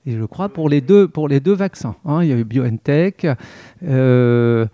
Et 0.06 0.12
je 0.12 0.24
crois 0.24 0.50
pour 0.50 0.70
les 0.70 0.80
deux, 0.80 1.10
vaccins. 1.48 1.96
Hein. 2.06 2.22
il 2.22 2.30
y 2.30 2.32
a 2.32 2.38
eu 2.38 2.44
BioNTech. 2.44 3.26
Euh, 3.82 4.68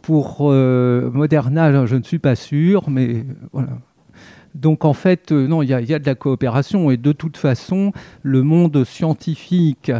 pour 0.00 0.38
euh, 0.40 1.10
Moderna, 1.10 1.84
je 1.84 1.96
ne 1.96 2.02
suis 2.02 2.18
pas 2.18 2.34
sûr, 2.34 2.88
mais 2.88 3.26
voilà. 3.52 3.78
Donc 4.54 4.86
en 4.86 4.94
fait, 4.94 5.32
euh, 5.32 5.46
non, 5.46 5.60
il 5.60 5.68
y, 5.68 5.74
a 5.74 5.98
de 5.98 6.06
la 6.06 6.14
coopération 6.14 6.90
et 6.90 6.96
de 6.96 7.12
toute 7.12 7.36
façon, 7.36 7.92
le 8.22 8.42
monde 8.42 8.84
scientifique 8.84 9.92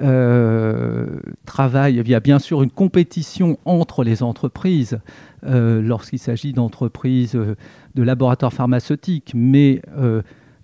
euh, 0.00 1.18
travail, 1.44 1.96
il 1.96 2.08
y 2.08 2.14
a 2.14 2.20
bien 2.20 2.38
sûr 2.38 2.62
une 2.62 2.70
compétition 2.70 3.58
entre 3.64 4.04
les 4.04 4.22
entreprises 4.22 5.00
euh, 5.44 5.82
lorsqu'il 5.82 6.20
s'agit 6.20 6.52
d'entreprises 6.52 7.34
euh, 7.34 7.56
de 7.94 8.02
laboratoires 8.02 8.52
pharmaceutiques, 8.52 9.32
mais 9.34 9.82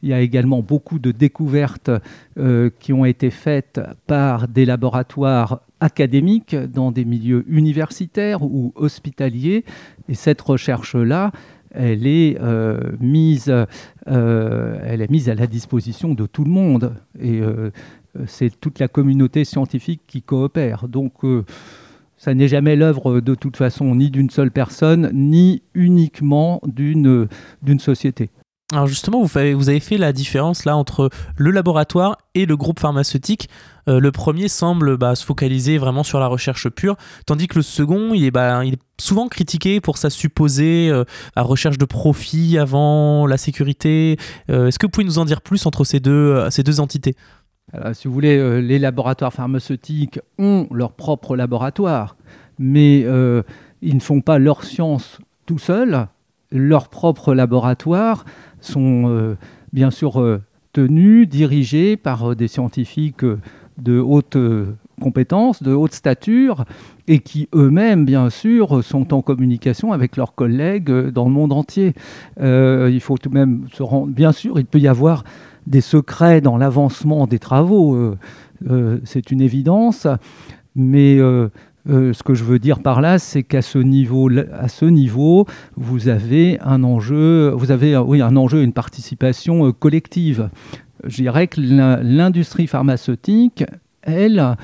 il 0.02 0.10
y 0.10 0.12
a 0.12 0.20
également 0.20 0.60
beaucoup 0.60 0.98
de 0.98 1.10
découvertes 1.10 1.90
qui 2.78 2.92
ont 2.92 3.04
été 3.06 3.30
faites 3.30 3.80
par 4.06 4.46
des 4.46 4.66
laboratoires 4.66 5.62
académiques 5.80 6.54
dans 6.54 6.92
des 6.92 7.04
milieux 7.04 7.44
universitaires 7.48 8.42
ou 8.42 8.72
hospitaliers. 8.76 9.64
Et 10.08 10.14
cette 10.14 10.42
recherche-là, 10.42 11.32
elle 11.72 12.06
est, 12.06 12.38
mise, 13.00 13.52
elle 14.06 15.00
est 15.00 15.10
mise 15.10 15.28
à 15.30 15.34
la 15.34 15.46
disposition 15.46 16.14
de 16.14 16.26
tout 16.26 16.44
le 16.44 16.50
monde. 16.50 16.94
Et 17.18 17.40
euh, 17.40 17.70
c'est 18.26 18.60
toute 18.60 18.78
la 18.78 18.88
communauté 18.88 19.44
scientifique 19.44 20.02
qui 20.06 20.22
coopère. 20.22 20.88
Donc, 20.88 21.24
euh, 21.24 21.44
ça 22.16 22.34
n'est 22.34 22.48
jamais 22.48 22.76
l'œuvre 22.76 23.20
de 23.20 23.34
toute 23.34 23.56
façon 23.56 23.94
ni 23.94 24.10
d'une 24.10 24.30
seule 24.30 24.50
personne, 24.50 25.10
ni 25.12 25.62
uniquement 25.74 26.60
d'une 26.66 27.28
société. 27.78 28.30
Alors 28.72 28.86
justement, 28.86 29.22
vous 29.22 29.38
avez, 29.68 29.78
fait 29.78 29.98
la 29.98 30.12
différence 30.12 30.64
là 30.64 30.76
entre 30.76 31.10
le 31.36 31.50
laboratoire 31.50 32.16
et 32.34 32.46
le 32.46 32.56
groupe 32.56 32.80
pharmaceutique. 32.80 33.48
Euh, 33.88 34.00
le 34.00 34.10
premier 34.10 34.48
semble 34.48 34.96
bah, 34.96 35.14
se 35.14 35.24
focaliser 35.24 35.76
vraiment 35.76 36.02
sur 36.02 36.18
la 36.18 36.26
recherche 36.28 36.68
pure, 36.70 36.96
tandis 37.26 37.46
que 37.46 37.56
le 37.56 37.62
second, 37.62 38.14
il 38.14 38.24
est, 38.24 38.30
bah, 38.30 38.62
souvent 38.98 39.28
critiqué 39.28 39.80
pour 39.80 39.98
sa 39.98 40.08
supposée 40.08 40.90
recherche 41.36 41.78
de 41.78 41.84
profit 41.84 42.58
avant 42.58 43.26
la 43.26 43.36
sécurité. 43.36 44.16
Est-ce 44.48 44.78
que 44.78 44.86
vous 44.86 44.90
pouvez 44.90 45.04
nous 45.04 45.18
en 45.18 45.26
dire 45.26 45.42
plus 45.42 45.66
entre 45.66 45.84
ces 45.84 46.00
deux, 46.00 46.48
ces 46.50 46.62
deux 46.62 46.80
entités? 46.80 47.16
Si 47.92 48.08
vous 48.08 48.14
voulez, 48.14 48.36
euh, 48.38 48.60
les 48.60 48.78
laboratoires 48.78 49.32
pharmaceutiques 49.32 50.20
ont 50.38 50.66
leur 50.70 50.92
propre 50.92 51.36
laboratoire, 51.36 52.16
mais 52.58 53.02
euh, 53.04 53.42
ils 53.82 53.94
ne 53.94 54.00
font 54.00 54.20
pas 54.20 54.38
leur 54.38 54.64
science 54.64 55.18
tout 55.46 55.58
seuls. 55.58 56.06
Leurs 56.52 56.88
propres 56.88 57.34
laboratoires 57.34 58.24
sont 58.60 59.04
euh, 59.08 59.36
bien 59.72 59.90
sûr 59.90 60.40
tenus, 60.72 61.28
dirigés 61.28 61.96
par 61.96 62.36
des 62.36 62.48
scientifiques 62.48 63.24
de 63.78 63.98
haute 63.98 64.36
compétence, 65.00 65.62
de 65.62 65.72
haute 65.72 65.92
stature, 65.92 66.64
et 67.08 67.18
qui 67.18 67.48
eux-mêmes, 67.54 68.04
bien 68.04 68.30
sûr, 68.30 68.84
sont 68.84 69.12
en 69.12 69.20
communication 69.20 69.92
avec 69.92 70.16
leurs 70.16 70.34
collègues 70.36 70.90
dans 71.08 71.24
le 71.24 71.32
monde 71.32 71.52
entier. 71.52 71.94
il 72.40 73.00
faut 73.00 73.18
tout 73.18 73.28
de 73.28 73.34
même 73.34 73.66
se 73.72 73.82
rendre... 73.82 74.12
Bien 74.12 74.30
sûr, 74.30 74.60
il 74.60 74.66
peut 74.66 74.78
y 74.78 74.86
avoir 74.86 75.24
des 75.66 75.80
secrets 75.80 76.40
dans 76.40 76.56
l'avancement 76.56 77.26
des 77.26 77.38
travaux, 77.38 77.94
euh, 77.94 78.16
euh, 78.70 78.98
c'est 79.04 79.30
une 79.30 79.40
évidence, 79.40 80.06
mais 80.76 81.18
euh, 81.18 81.48
ce 81.86 82.22
que 82.22 82.34
je 82.34 82.44
veux 82.44 82.58
dire 82.58 82.80
par 82.80 83.00
là, 83.00 83.18
c'est 83.18 83.42
qu'à 83.42 83.62
ce 83.62 83.78
niveau, 83.78 85.46
vous 85.76 86.08
avez 86.08 86.58
un 86.60 86.84
enjeu, 86.84 87.50
vous 87.50 87.70
avez 87.70 87.94
un 87.94 88.36
enjeu, 88.36 88.62
une 88.62 88.72
participation 88.72 89.72
collective. 89.72 90.48
Je 91.04 91.16
dirais 91.16 91.46
que 91.46 91.60
l'industrie 91.60 92.66
pharmaceutique, 92.66 93.64
elle, 94.02 94.56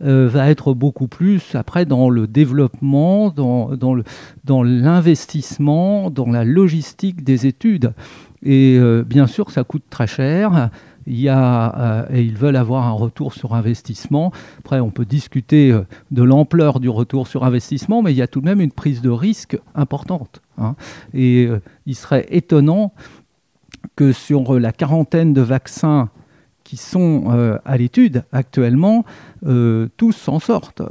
va 0.00 0.48
être 0.48 0.74
beaucoup 0.74 1.08
plus 1.08 1.56
après 1.56 1.84
dans 1.84 2.08
le 2.08 2.28
développement, 2.28 3.30
dans, 3.30 4.62
l'investissement, 4.62 6.10
dans 6.10 6.30
la 6.30 6.44
logistique 6.44 7.24
des 7.24 7.46
études. 7.46 7.92
Et 8.42 8.78
euh, 8.78 9.02
bien 9.04 9.26
sûr, 9.26 9.50
ça 9.50 9.64
coûte 9.64 9.84
très 9.90 10.06
cher. 10.06 10.70
Il 11.06 11.18
y 11.18 11.28
a, 11.28 11.74
euh, 11.78 12.06
et 12.10 12.22
ils 12.22 12.36
veulent 12.36 12.56
avoir 12.56 12.86
un 12.86 12.92
retour 12.92 13.32
sur 13.32 13.54
investissement. 13.54 14.32
Après, 14.58 14.80
on 14.80 14.90
peut 14.90 15.06
discuter 15.06 15.72
euh, 15.72 15.82
de 16.10 16.22
l'ampleur 16.22 16.80
du 16.80 16.88
retour 16.88 17.26
sur 17.26 17.44
investissement, 17.44 18.02
mais 18.02 18.12
il 18.12 18.16
y 18.16 18.22
a 18.22 18.26
tout 18.26 18.40
de 18.40 18.44
même 18.44 18.60
une 18.60 18.72
prise 18.72 19.00
de 19.00 19.10
risque 19.10 19.58
importante. 19.74 20.42
Hein. 20.58 20.76
Et 21.14 21.48
il 21.86 21.94
serait 21.94 22.26
étonnant 22.30 22.92
que 23.96 24.12
sur 24.12 24.58
la 24.58 24.72
quarantaine 24.72 25.32
de 25.32 25.40
vaccins 25.40 26.10
qui 26.64 26.76
sont 26.76 27.58
à 27.64 27.76
l'étude 27.78 28.24
actuellement, 28.32 29.04
tous 29.96 30.12
s'en 30.12 30.38
sortent. 30.40 30.82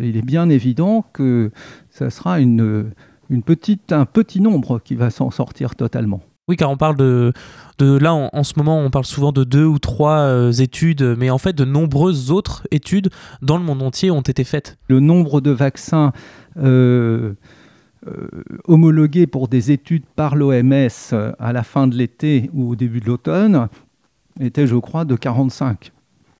il 0.00 0.16
est 0.16 0.24
bien 0.24 0.48
évident 0.48 1.04
que 1.12 1.50
ça 1.90 2.10
sera 2.10 2.36
un 2.36 4.04
petit 4.06 4.40
nombre 4.40 4.78
qui 4.78 4.94
va 4.94 5.10
s'en 5.10 5.30
sortir 5.30 5.74
totalement. 5.74 6.22
Oui, 6.48 6.56
car 6.56 6.70
on 6.70 6.76
parle 6.76 6.96
de, 6.96 7.32
de 7.78 7.96
là 7.98 8.14
en, 8.14 8.42
ce 8.42 8.54
moment, 8.56 8.80
on 8.80 8.90
parle 8.90 9.04
souvent 9.04 9.32
de 9.32 9.44
deux 9.44 9.64
ou 9.64 9.78
trois 9.78 10.20
euh, 10.20 10.52
études, 10.52 11.14
mais 11.18 11.28
en 11.28 11.38
fait 11.38 11.52
de 11.52 11.64
nombreuses 11.64 12.30
autres 12.30 12.66
études 12.70 13.10
dans 13.42 13.58
le 13.58 13.64
monde 13.64 13.82
entier 13.82 14.10
ont 14.10 14.22
été 14.22 14.44
faites. 14.44 14.78
Le 14.88 14.98
nombre 15.00 15.42
de 15.42 15.50
vaccins 15.50 16.12
euh, 16.56 17.34
euh, 18.06 18.28
homologués 18.66 19.26
pour 19.26 19.48
des 19.48 19.70
études 19.70 20.04
par 20.16 20.36
l'OMS 20.36 21.14
à 21.38 21.52
la 21.52 21.62
fin 21.62 21.86
de 21.86 21.94
l'été 21.94 22.50
ou 22.54 22.70
au 22.70 22.76
début 22.76 23.00
de 23.00 23.06
l'automne 23.06 23.68
était, 24.40 24.66
je 24.66 24.76
crois, 24.76 25.04
de 25.04 25.14
45. 25.14 25.92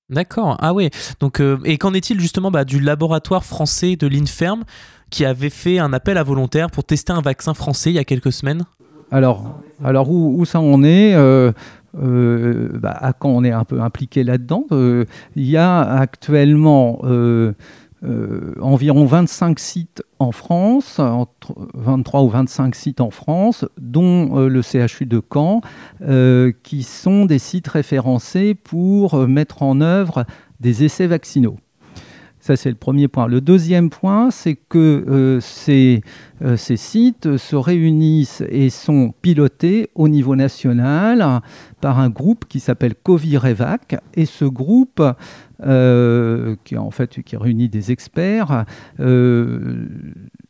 D'accord. 0.09 0.57
Ah 0.61 0.73
oui. 0.73 0.89
Donc, 1.21 1.43
et 1.65 1.77
qu'en 1.77 1.93
est-il 1.93 2.19
justement 2.19 2.51
bah, 2.51 2.65
du 2.65 2.81
laboratoire 2.81 3.45
français 3.45 3.97
de 3.97 4.07
l'Inferm 4.07 4.65
qui 5.11 5.27
avait 5.27 5.51
fait 5.51 5.79
un 5.79 5.93
appel 5.93 6.17
à 6.17 6.23
volontaires 6.23 6.71
pour 6.71 6.85
tester 6.85 7.13
un 7.13 7.21
vaccin 7.21 7.53
français 7.53 7.91
il 7.91 7.97
y 7.97 7.99
a 7.99 8.05
quelques 8.05 8.33
semaines? 8.33 8.65
Alors, 9.11 9.61
alors 9.83 10.11
où, 10.11 10.45
ça 10.45 10.61
en 10.61 10.83
est 10.83 11.15
euh, 11.15 11.53
euh, 11.97 12.69
bah, 12.75 12.97
à 13.01 13.13
quand 13.13 13.31
on 13.31 13.45
est 13.45 13.53
un 13.53 13.65
peu 13.65 13.81
impliqué 13.81 14.25
là-dedans 14.25 14.65
euh, 14.73 15.05
Il 15.37 15.45
y 15.45 15.57
a 15.57 15.81
actuellement 15.81 17.01
environ 18.61 19.07
25 19.07 19.59
sites 19.59 20.03
en 20.19 20.33
France, 20.33 20.99
entre 20.99 21.55
23 21.75 22.23
ou 22.23 22.29
25 22.29 22.75
sites 22.75 23.01
en 23.01 23.11
France, 23.11 23.65
dont 23.81 24.47
le 24.49 24.63
CHU 24.63 25.07
de 25.07 25.23
Caen, 25.33 25.61
qui 26.63 26.83
sont 26.83 27.25
des 27.25 27.39
sites 27.39 27.69
référencés 27.69 28.55
pour 28.55 29.27
mettre 29.27 29.63
en 29.63 29.81
œuvre 29.81 30.25
des 30.61 30.85
essais 30.85 31.07
vaccinaux. 31.07 31.57
Ça, 32.49 32.57
c'est 32.57 32.71
le 32.71 32.77
premier 32.77 33.09
point. 33.09 33.27
Le 33.27 33.43
deuxième 33.43 33.91
point, 33.91 34.31
c'est 34.31 34.55
que 34.55 35.05
euh, 35.07 35.39
ces, 35.39 36.01
euh, 36.41 36.57
ces, 36.57 36.79
sites 36.79 37.37
se 37.37 37.55
réunissent 37.57 38.43
et 38.49 38.71
sont 38.71 39.13
pilotés 39.21 39.91
au 39.95 40.09
niveau 40.09 40.35
national 40.35 41.43
par 41.83 41.99
un 41.99 42.09
groupe 42.09 42.47
qui 42.47 42.59
s'appelle 42.61 42.95
Covirevac. 42.95 44.03
Et 44.15 44.25
ce 44.25 44.47
groupe, 44.47 45.03
euh, 45.63 46.57
qui 46.65 46.79
en 46.79 46.91
fait 46.91 47.23
qui 47.23 47.37
réunit 47.37 47.69
des 47.69 47.93
experts, 47.93 48.65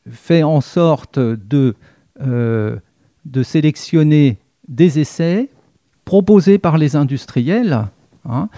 fait 0.08 0.42
en 0.44 0.60
sorte 0.60 1.18
de, 1.18 1.74
de 2.20 3.42
sélectionner 3.42 4.38
des 4.68 5.00
essais 5.00 5.48
proposés 6.04 6.58
par 6.58 6.78
les 6.78 6.94
industriels 6.94 7.88
hein, 8.24 8.48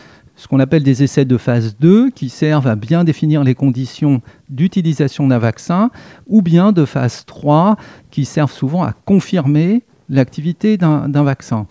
ce 0.40 0.48
qu'on 0.48 0.58
appelle 0.58 0.82
des 0.82 1.02
essais 1.02 1.26
de 1.26 1.36
phase 1.36 1.76
2 1.80 2.08
qui 2.08 2.30
servent 2.30 2.66
à 2.66 2.74
bien 2.74 3.04
définir 3.04 3.44
les 3.44 3.54
conditions 3.54 4.22
d'utilisation 4.48 5.28
d'un 5.28 5.38
vaccin, 5.38 5.90
ou 6.28 6.40
bien 6.40 6.72
de 6.72 6.86
phase 6.86 7.26
3 7.26 7.76
qui 8.10 8.24
servent 8.24 8.50
souvent 8.50 8.82
à 8.82 8.94
confirmer 9.04 9.82
l'activité 10.08 10.78
d'un 10.78 11.22
vaccin. 11.22 11.66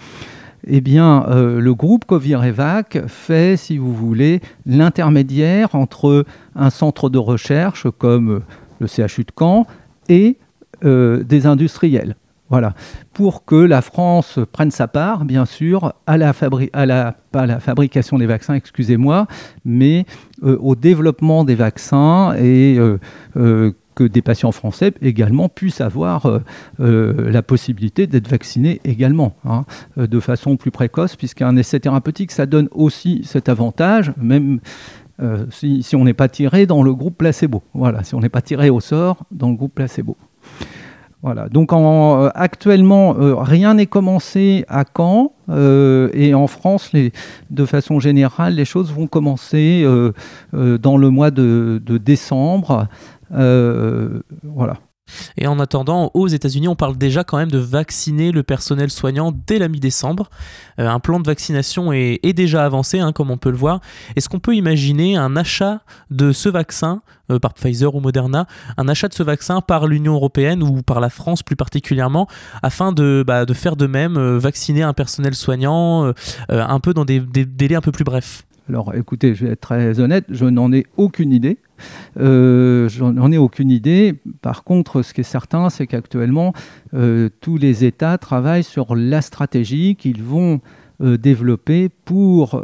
Eh 0.68 0.82
bien, 0.82 1.26
euh, 1.30 1.60
le 1.60 1.74
groupe 1.74 2.06
Covirevac 2.06 3.00
fait, 3.08 3.58
si 3.58 3.80
vous 3.80 3.96
voulez, 3.96 4.40
l'intermédiaire 4.68 5.74
entre 5.74 6.24
un 6.56 6.70
centre 6.70 7.10
de 7.10 7.18
recherche 7.18 7.88
comme 7.98 8.42
le 8.78 8.86
CHU 8.86 9.24
de 9.24 9.32
Caen 9.36 9.66
et 10.10 10.38
euh, 10.86 11.24
des 11.24 11.48
industriels. 11.48 12.16
Voilà. 12.50 12.74
Pour 13.14 13.46
que 13.46 13.56
la 13.56 13.82
France 13.82 14.40
prenne 14.52 14.72
sa 14.72 14.88
part, 14.88 15.26
bien 15.26 15.46
sûr, 15.46 15.94
à 16.08 16.18
la, 16.18 16.34
fabrication 16.34 18.18
des 18.18 18.26
vaccins, 18.26 18.56
excusez-moi, 18.56 19.28
mais 19.66 20.06
euh, 20.44 20.58
au 20.60 20.76
développement 20.76 21.44
des 21.44 21.56
vaccins 21.56 22.34
et 22.38 22.78
euh, 22.78 22.98
euh, 23.38 23.74
que 23.94 24.04
des 24.04 24.22
patients 24.22 24.52
français 24.52 24.94
également 25.02 25.50
puissent 25.50 25.82
avoir 25.82 26.40
la 26.78 27.42
possibilité 27.42 28.08
d'être 28.08 28.30
vaccinés 28.30 28.80
également, 28.86 29.36
hein, 29.44 29.66
de 29.98 30.20
façon 30.22 30.56
plus 30.56 30.72
précoce, 30.72 31.18
puisqu'un 31.18 31.58
essai 31.58 31.82
thérapeutique, 31.82 32.32
ça 32.32 32.46
donne 32.46 32.70
aussi 32.72 33.24
cet 33.26 33.50
avantage, 33.50 34.14
même 34.16 34.62
si, 35.50 35.84
si 35.84 35.98
on 35.98 36.06
n'est 36.06 36.14
pas 36.14 36.30
tiré 36.30 36.66
dans 36.66 36.82
le 36.82 36.94
groupe 36.94 37.18
placebo. 37.18 37.62
Voilà, 37.74 38.06
si 38.06 38.16
on 38.16 38.22
n'est 38.22 38.30
pas 38.30 38.42
tiré 38.42 38.70
au 38.70 38.80
sort 38.80 39.26
dans 39.32 39.50
le 39.50 39.58
groupe 39.58 39.76
placebo. 39.76 40.16
Voilà. 41.22 41.50
Donc 41.50 41.74
euh, 41.74 42.30
actuellement, 42.34 43.16
euh, 43.20 43.36
rien 43.36 43.74
n'est 43.74 43.88
commencé 43.88 44.64
à 44.70 44.86
Caen 44.86 45.34
euh, 45.50 46.10
et 46.14 46.34
en 46.34 46.48
France, 46.48 46.92
de 47.50 47.66
façon 47.66 48.00
générale, 48.00 48.56
les 48.56 48.66
choses 48.66 48.94
vont 48.94 49.08
commencer 49.08 49.86
dans 50.54 50.98
le 50.98 51.10
mois 51.10 51.32
de, 51.32 51.82
de 51.86 51.98
décembre. 51.98 52.88
voilà. 53.30 54.78
Et 55.38 55.48
en 55.48 55.60
attendant, 55.60 56.12
aux 56.14 56.28
États-Unis, 56.28 56.68
on 56.68 56.76
parle 56.76 56.98
déjà 56.98 57.24
quand 57.24 57.38
même 57.38 57.52
de 57.52 57.58
vacciner 57.58 58.32
le 58.32 58.44
personnel 58.44 58.90
soignant 58.90 59.34
dès 59.48 59.60
la 59.60 59.68
mi-décembre. 59.68 60.30
Euh, 60.80 60.88
un 60.88 61.00
plan 61.00 61.20
de 61.20 61.26
vaccination 61.26 61.92
est, 61.94 62.20
déjà 62.34 62.64
avancé, 62.64 63.00
hein, 63.00 63.12
comme 63.12 63.32
on 63.32 63.38
peut 63.38 63.50
le 63.50 63.58
voir. 63.58 63.82
Est-ce 64.16 64.30
qu'on 64.30 64.40
peut 64.40 64.56
imaginer 64.56 65.18
un 65.18 65.36
achat 65.36 65.82
de 66.12 66.32
ce 66.32 66.50
vaccin 66.50 67.02
euh, 67.32 67.40
par 67.40 67.54
Pfizer 67.54 67.94
ou 67.94 68.00
Moderna, 68.00 68.48
un 68.78 68.88
achat 68.88 69.08
de 69.08 69.14
ce 69.14 69.24
vaccin 69.24 69.62
par 69.62 69.88
l'Union 69.88 70.14
européenne 70.14 70.64
ou 70.64 70.82
par 70.82 71.00
la 71.00 71.10
France 71.10 71.44
plus 71.44 71.56
particulièrement, 71.56 72.28
afin 72.64 72.92
de, 72.92 73.24
bah, 73.26 73.46
faire 73.54 73.76
de 73.76 73.88
même, 73.88 74.18
euh, 74.18 74.38
vacciner 74.38 74.84
un 74.84 74.94
personnel 74.94 75.36
soignant 75.36 76.14
un 76.50 76.80
peu 76.80 76.94
dans 76.94 77.06
des 77.06 77.20
délais 77.20 77.76
un 77.76 77.82
peu 77.82 77.92
plus 77.92 78.04
brefs? 78.04 78.46
Alors 78.70 78.94
écoutez, 78.94 79.34
je 79.34 79.46
vais 79.46 79.54
être 79.54 79.62
très 79.62 80.00
honnête, 80.00 80.26
je 80.30 80.46
n'en 80.46 80.72
ai 80.72 80.86
aucune 80.96 81.34
idée. 81.34 81.58
Euh, 82.20 82.90
je 82.90 83.04
n'en 83.04 83.32
ai 83.32 83.38
aucune 83.38 83.72
idée. 83.72 84.16
Par 84.42 84.64
contre, 84.64 85.02
ce 85.02 85.14
qui 85.14 85.22
est 85.22 85.24
certain, 85.24 85.70
c'est 85.70 85.88
qu'actuellement, 85.88 86.54
euh, 86.94 87.30
tous 87.42 87.58
les 87.58 87.86
États 87.86 88.18
travaillent 88.18 88.64
sur 88.64 88.96
la 88.96 89.22
stratégie 89.22 89.96
qu'ils 89.96 90.24
vont 90.24 90.62
euh, 91.02 91.18
développer 91.18 91.90
pour 91.90 92.64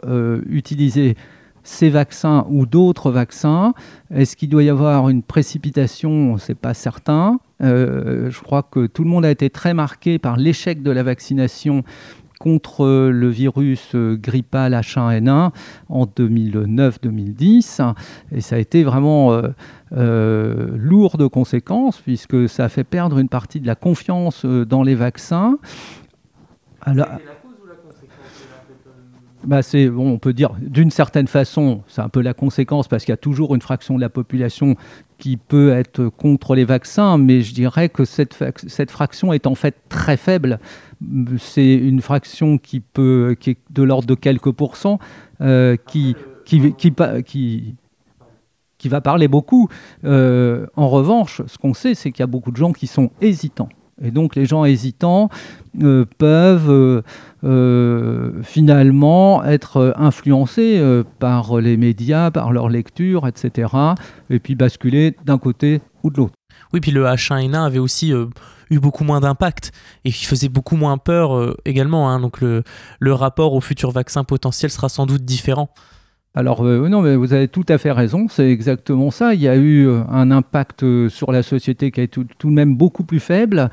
utiliser 0.50 1.16
ces 1.64 1.90
vaccins 1.90 2.46
ou 2.50 2.66
d'autres 2.66 3.10
vaccins. 3.10 3.74
Est-ce 4.14 4.36
qu'il 4.36 4.50
doit 4.50 4.64
y 4.64 4.70
avoir 4.70 5.10
une 5.10 5.24
précipitation? 5.24 6.38
Ce 6.38 6.52
n'est 6.52 6.56
pas 6.56 6.74
certain. 6.74 7.40
je 7.60 8.44
crois 8.44 8.62
que 8.64 8.86
tout 8.86 9.04
le 9.04 9.10
monde 9.10 9.26
a 9.26 9.32
été 9.32 9.50
très 9.50 9.74
marqué 9.74 10.20
par 10.20 10.38
l'échec 10.38 10.84
de 10.84 10.92
la 10.92 11.02
vaccination 11.02 11.84
contre 12.46 13.10
le 13.10 13.28
virus 13.28 13.96
euh, 13.96 14.16
grippal 14.16 14.74
H1N1 14.74 15.50
en 15.90 16.06
2009-2010. 16.06 17.96
Et 18.32 18.42
ça 18.42 18.58
a 18.58 18.60
été 18.60 18.84
vraiment 18.84 19.34
euh, 19.34 19.48
euh, 19.94 20.68
lourd 20.78 21.18
de 21.18 21.26
conséquences, 21.26 22.00
puisque 22.02 22.48
ça 22.48 22.66
a 22.66 22.70
fait 22.70 22.84
perdre 22.84 23.18
une 23.18 23.30
partie 23.30 23.60
de 23.60 23.66
la 23.66 23.74
confiance 23.74 24.46
dans 24.46 24.84
les 24.84 24.94
vaccins. 24.94 25.58
Alors, 26.84 27.08
bah 29.44 29.62
c'est 29.62 29.90
bon, 29.90 30.12
on 30.12 30.18
peut 30.18 30.34
dire 30.34 30.52
d'une 30.60 30.92
certaine 30.92 31.28
façon, 31.28 31.84
c'est 31.88 32.02
un 32.02 32.10
peu 32.10 32.22
la 32.22 32.34
conséquence 32.34 32.88
parce 32.88 33.06
qu'il 33.06 33.12
y 33.12 33.14
a 33.14 33.18
toujours 33.18 33.54
une 33.54 33.62
fraction 33.62 33.96
de 33.96 34.02
la 34.02 34.10
population 34.10 34.76
qui 35.18 35.38
peut 35.38 35.72
être 35.72 36.10
contre 36.10 36.56
les 36.56 36.66
vaccins, 36.66 37.18
mais 37.18 37.42
je 37.42 37.54
dirais 37.54 37.90
que 37.90 38.06
cette, 38.06 38.36
fraction 38.92 39.34
est 39.34 39.48
en 39.48 39.56
fait 39.56 39.76
très 39.90 40.18
faible 40.18 40.60
c'est 41.38 41.74
une 41.74 42.02
fraction 42.02 42.58
qui, 42.58 42.80
peut, 42.80 43.36
qui 43.40 43.52
est 43.52 43.58
de 43.70 43.84
l'ordre 43.84 44.08
de 44.08 44.16
quelques 44.16 44.52
pourcents, 44.52 45.00
euh, 45.42 45.76
qui, 45.88 46.16
va 48.86 49.02
parler 49.02 49.28
beaucoup. 49.28 49.68
Euh, 50.04 50.68
en 50.76 50.90
revanche, 50.90 51.42
ce 51.48 51.58
qu'on 51.58 51.74
sait, 51.74 51.96
c'est 51.96 52.12
qu'il 52.12 52.22
y 52.22 52.24
a 52.24 52.28
beaucoup 52.28 52.52
de 52.52 52.58
gens 52.58 52.72
qui 52.72 52.88
sont 52.88 53.12
hésitants. 53.22 53.70
Et 54.02 54.12
donc 54.12 54.36
les 54.36 54.46
gens 54.46 54.66
hésitants 54.66 55.30
euh, 55.82 56.06
peuvent 56.18 57.04
finalement 58.44 59.44
être 59.44 59.94
influencés 59.98 60.82
par 61.20 61.58
les 61.58 61.78
médias, 61.78 62.32
par 62.32 62.52
leur 62.52 62.70
lecture, 62.70 63.28
etc. 63.28 63.72
Et 64.30 64.40
puis 64.40 64.56
basculer 64.56 65.16
d'un 65.26 65.38
côté 65.38 65.82
ou 66.04 66.10
de 66.10 66.18
l'autre. 66.18 66.34
Oui, 66.74 66.80
puis 66.80 66.92
le 66.92 67.06
H1N1 67.06 67.66
avait 67.66 67.80
aussi 67.80 68.14
eu 68.70 68.80
beaucoup 68.80 69.04
moins 69.04 69.20
d'impact 69.20 69.72
et 70.04 70.12
qui 70.12 70.26
faisait 70.26 70.50
beaucoup 70.50 70.76
moins 70.76 70.98
peur 70.98 71.36
euh, 71.36 71.58
également. 71.66 72.10
Hein. 72.10 72.20
donc 72.20 72.42
le, 72.42 72.64
rapport 73.14 73.54
au 73.54 73.62
futur 73.62 73.92
vaccin 73.92 74.24
potentiel 74.24 74.72
sera 74.72 74.90
sans 74.90 75.06
doute 75.06 75.24
différent. 75.24 75.70
Alors 76.38 76.66
euh, 76.66 76.90
non, 76.90 77.02
mais 77.02 77.16
vous 77.16 77.32
avez 77.32 77.48
tout 77.48 77.66
à 77.70 77.78
fait 77.78 77.92
raison, 77.92 78.28
c'est 78.30 78.52
exactement 78.52 79.10
ça. 79.10 79.34
Il 79.34 79.42
y 79.42 79.48
a 79.48 79.56
eu 79.56 79.88
euh, 79.88 80.02
un 80.10 80.32
impact 80.32 81.08
sur 81.08 81.32
la 81.32 81.44
société 81.44 81.92
qui 81.92 82.02
a 82.02 82.04
été 82.04 82.22
tout, 82.38 82.50
de 82.50 82.54
même 82.54 82.76
beaucoup 82.76 83.06
plus 83.06 83.22
faible. 83.22 83.70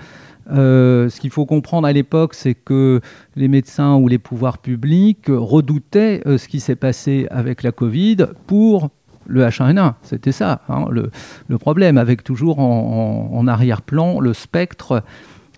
ce 0.49 1.21
qu'il 1.21 1.31
faut 1.31 1.45
comprendre 1.45 1.89
à 1.89 1.93
l'époque, 1.93 2.35
c'est 2.35 2.55
que 2.55 3.01
les 3.35 3.49
médecins 3.49 3.97
ou 3.97 4.07
les 4.07 4.19
pouvoirs 4.19 4.59
publics 4.59 5.27
redoutaient 5.29 6.23
ce 6.25 6.47
qui 6.47 6.61
s'est 6.61 6.77
passé 6.77 7.27
avec 7.31 7.65
la 7.65 7.73
Covid 7.73 8.19
pour 8.47 8.91
le 9.27 9.45
H1N1. 9.45 9.95
C'était 10.03 10.33
ça, 10.33 10.61
hein, 10.69 10.87
le, 10.91 11.59
problème, 11.59 11.99
avec 11.99 12.23
toujours 12.23 12.59
en, 12.59 13.47
arrière-plan 13.47 14.21
le 14.21 14.33
spectre 14.35 15.03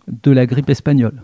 de 0.08 0.30
la 0.30 0.46
grippe 0.46 0.70
espagnole. 0.70 1.22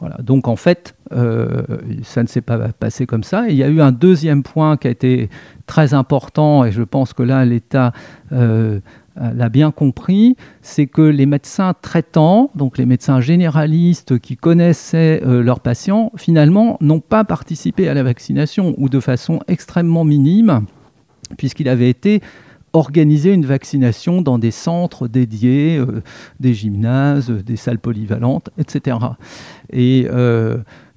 Voilà. 0.00 0.16
Donc 0.18 0.48
en 0.48 0.56
fait, 0.56 0.94
euh, 1.12 1.62
ça 2.02 2.22
ne 2.22 2.28
s'est 2.28 2.42
pas 2.42 2.58
passé 2.72 3.06
comme 3.06 3.22
ça. 3.22 3.48
il 3.48 3.56
y 3.56 3.62
a 3.62 3.68
eu 3.68 3.80
un 3.80 3.92
deuxième 3.92 4.42
point 4.42 4.76
qui 4.76 4.88
a 4.88 4.90
été 4.90 5.30
très 5.66 5.94
important, 5.94 6.64
et 6.64 6.72
je 6.72 6.82
pense 6.82 7.12
que 7.12 7.22
là, 7.22 7.44
l'État 7.44 7.92
euh, 8.32 8.80
l'a 9.16 9.48
bien 9.48 9.70
compris, 9.70 10.36
c'est 10.60 10.86
que 10.86 11.02
les 11.02 11.26
médecins 11.26 11.74
traitants, 11.80 12.50
donc 12.54 12.78
les 12.78 12.86
médecins 12.86 13.20
généralistes 13.20 14.18
qui 14.18 14.36
connaissaient 14.36 15.22
euh, 15.24 15.42
leurs 15.42 15.60
patients, 15.60 16.12
finalement, 16.16 16.76
n'ont 16.80 17.00
pas 17.00 17.24
participé 17.24 17.88
à 17.88 17.94
la 17.94 18.02
vaccination 18.02 18.74
ou 18.76 18.88
de 18.88 19.00
façon 19.00 19.40
extrêmement 19.48 20.04
minime 20.04 20.66
puisqu'il 21.36 21.68
avait 21.68 21.90
été 21.90 22.22
organisé 22.72 23.32
une 23.34 23.44
vaccination 23.44 24.22
dans 24.22 24.38
des 24.38 24.50
centres 24.50 25.08
dédiés, 25.08 25.82
des 26.40 26.54
gymnases, 26.54 27.30
des 27.30 27.56
salles 27.56 27.78
polyvalentes, 27.78 28.48
etc. 28.56 28.96
Et 29.70 30.06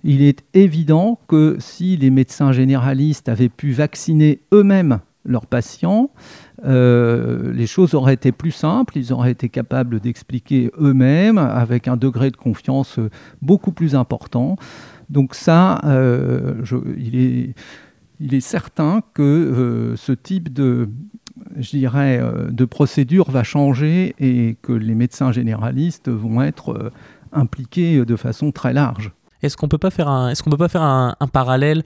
il 0.04 0.22
est 0.22 0.44
évident 0.54 1.20
que 1.28 1.58
si 1.60 1.98
les 1.98 2.10
médecins 2.10 2.52
généralistes 2.52 3.30
avaient 3.30 3.50
pu 3.50 3.72
vacciner 3.72 4.42
eux-mêmes 4.54 5.00
leurs 5.24 5.46
patients, 5.46 6.10
euh, 6.66 7.54
les 7.54 7.68
choses 7.68 7.94
auraient 7.94 8.16
été 8.16 8.32
plus 8.32 8.52
simples, 8.52 8.98
ils 8.98 9.14
auraient 9.14 9.32
été 9.32 9.50
capables 9.50 10.00
d'expliquer 10.00 10.72
eux-mêmes 10.80 11.38
avec 11.38 11.88
un 11.88 11.98
degré 11.98 12.32
de 12.32 12.38
confiance 12.38 13.00
beaucoup 13.42 13.72
plus 13.72 13.96
important. 13.96 14.56
Donc 15.10 15.36
ça, 15.36 15.80
je, 15.84 16.78
il 18.22 18.36
est 18.36 18.40
certain 18.40 19.02
que 19.14 19.22
euh, 19.24 19.96
ce 19.96 20.12
type 20.12 20.54
de, 20.54 20.90
je 21.58 21.72
dirais, 21.72 22.20
euh, 22.22 22.52
de 22.52 22.66
procédure 22.66 23.32
va 23.32 23.44
changer 23.44 24.16
et 24.20 24.58
que 24.62 24.72
les 24.72 24.96
médecins 24.96 25.32
généralistes 25.32 26.10
vont 26.10 26.42
être 26.42 26.72
euh, 26.72 26.92
impliqués 27.34 28.06
de 28.06 28.16
façon 28.16 28.52
très 28.52 28.74
large. 28.74 29.12
Est-ce 29.44 29.58
qu'on 29.58 29.68
peut 29.68 29.78
pas 29.78 29.90
faire 29.90 30.08
un, 30.08 30.30
est-ce 30.30 30.44
qu'on 30.44 30.50
peut 30.50 30.58
pas 30.58 30.70
faire 30.70 30.84
un, 30.84 31.16
parallèle 31.32 31.84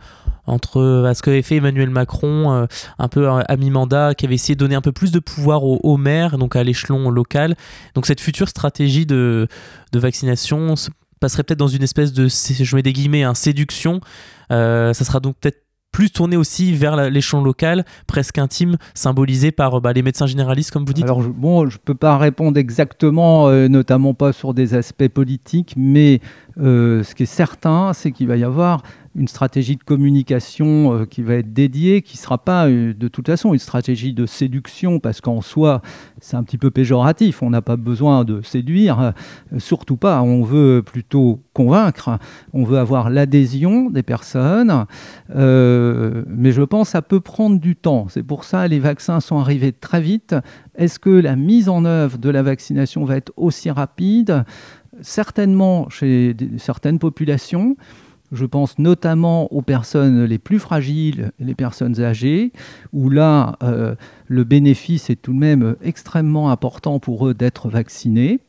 entre 0.47 1.11
ce 1.15 1.21
qu'avait 1.21 1.41
fait 1.41 1.57
Emmanuel 1.57 1.89
Macron 1.89 2.67
un 2.99 3.07
peu 3.07 3.29
à 3.29 3.57
mi-mandat, 3.57 4.15
qui 4.15 4.25
avait 4.25 4.35
essayé 4.35 4.55
de 4.55 4.59
donner 4.59 4.75
un 4.75 4.81
peu 4.81 4.91
plus 4.91 5.11
de 5.11 5.19
pouvoir 5.19 5.63
aux, 5.63 5.97
maires, 5.97 6.37
donc 6.37 6.55
à 6.55 6.63
l'échelon 6.63 7.09
local. 7.09 7.55
Donc 7.93 8.05
cette 8.05 8.21
future 8.21 8.49
stratégie 8.49 9.05
de, 9.05 9.47
de 9.91 9.99
vaccination 9.99 10.75
passerait 11.19 11.43
peut-être 11.43 11.59
dans 11.59 11.67
une 11.67 11.83
espèce 11.83 12.13
de, 12.13 12.27
je 12.27 12.75
mets 12.75 12.83
des 12.83 12.93
guillemets, 12.93 13.23
un 13.23 13.33
séduction. 13.33 14.01
ça 14.49 14.93
sera 14.93 15.19
donc 15.19 15.35
peut-être 15.39 15.64
plus 15.95 16.11
tourné 16.11 16.35
aussi 16.35 16.73
vers 16.73 17.09
l'échelon 17.09 17.41
local, 17.41 17.85
presque 18.05 18.37
intime, 18.37 18.75
symbolisé 18.93 19.53
par 19.53 19.79
bah, 19.79 19.93
les 19.93 20.01
médecins 20.01 20.25
généralistes, 20.25 20.71
comme 20.71 20.83
vous 20.83 20.91
dites. 20.91 21.05
Alors, 21.05 21.21
bon, 21.21 21.69
je 21.69 21.77
ne 21.77 21.81
peux 21.85 21.95
pas 21.95 22.17
répondre 22.17 22.57
exactement, 22.57 23.47
euh, 23.47 23.69
notamment 23.69 24.13
pas 24.13 24.33
sur 24.33 24.53
des 24.53 24.73
aspects 24.73 25.07
politiques, 25.07 25.73
mais 25.77 26.19
euh, 26.59 27.01
ce 27.03 27.15
qui 27.15 27.23
est 27.23 27.25
certain, 27.25 27.93
c'est 27.93 28.11
qu'il 28.11 28.27
va 28.27 28.35
y 28.35 28.43
avoir 28.43 28.83
une 29.15 29.27
stratégie 29.27 29.77
de 29.77 29.83
communication 29.83 30.93
euh, 30.93 31.05
qui 31.05 31.21
va 31.21 31.35
être 31.35 31.53
dédiée, 31.53 32.01
qui 32.01 32.17
ne 32.17 32.21
sera 32.21 32.37
pas 32.37 32.67
euh, 32.67 32.93
de 32.93 33.07
toute 33.07 33.27
façon 33.27 33.53
une 33.53 33.59
stratégie 33.59 34.13
de 34.13 34.25
séduction, 34.25 34.99
parce 34.99 35.21
qu'en 35.21 35.41
soi, 35.41 35.81
c'est 36.19 36.35
un 36.35 36.43
petit 36.43 36.57
peu 36.57 36.69
péjoratif, 36.69 37.41
on 37.41 37.49
n'a 37.49 37.61
pas 37.61 37.77
besoin 37.77 38.25
de 38.25 38.41
séduire, 38.41 38.99
euh, 38.99 39.11
surtout 39.57 39.97
pas, 39.97 40.21
on 40.21 40.43
veut 40.43 40.83
plutôt 40.85 41.39
convaincre, 41.53 42.19
on 42.53 42.63
veut 42.63 42.77
avoir 42.77 43.09
l'adhésion 43.09 43.89
des 43.89 44.03
personnes, 44.03 44.85
mais 45.29 46.51
je 46.51 46.61
pense 46.61 46.87
que 46.89 46.91
ça 46.91 47.01
peut 47.01 47.21
prendre 47.21 47.59
du 47.59 47.75
temps, 47.75 48.07
c'est 48.09 48.23
pour 48.23 48.43
ça 48.43 48.67
les 48.67 48.79
vaccins 48.79 49.19
sont 49.19 49.39
arrivés 49.39 49.71
très 49.71 50.01
vite. 50.01 50.35
Est-ce 50.75 50.99
que 50.99 51.09
la 51.09 51.35
mise 51.35 51.69
en 51.69 51.85
œuvre 51.85 52.17
de 52.17 52.29
la 52.29 52.43
vaccination 52.43 53.05
va 53.05 53.17
être 53.17 53.31
aussi 53.37 53.69
rapide? 53.71 54.43
Certainement 55.01 55.89
chez 55.89 56.35
certaines 56.57 56.99
populations, 56.99 57.75
je 58.31 58.45
pense 58.45 58.79
notamment 58.79 59.51
aux 59.53 59.61
personnes 59.61 60.23
les 60.23 60.37
plus 60.37 60.59
fragiles, 60.59 61.31
les 61.39 61.55
personnes 61.55 62.01
âgées, 62.01 62.51
où 62.93 63.09
là, 63.09 63.57
euh, 63.63 63.95
le 64.27 64.43
bénéfice 64.43 65.09
est 65.09 65.21
tout 65.21 65.33
de 65.33 65.39
même 65.39 65.75
extrêmement 65.83 66.49
important 66.49 66.99
pour 66.99 67.27
eux 67.27 67.33
d'être 67.33 67.69
vaccinés. 67.69 68.39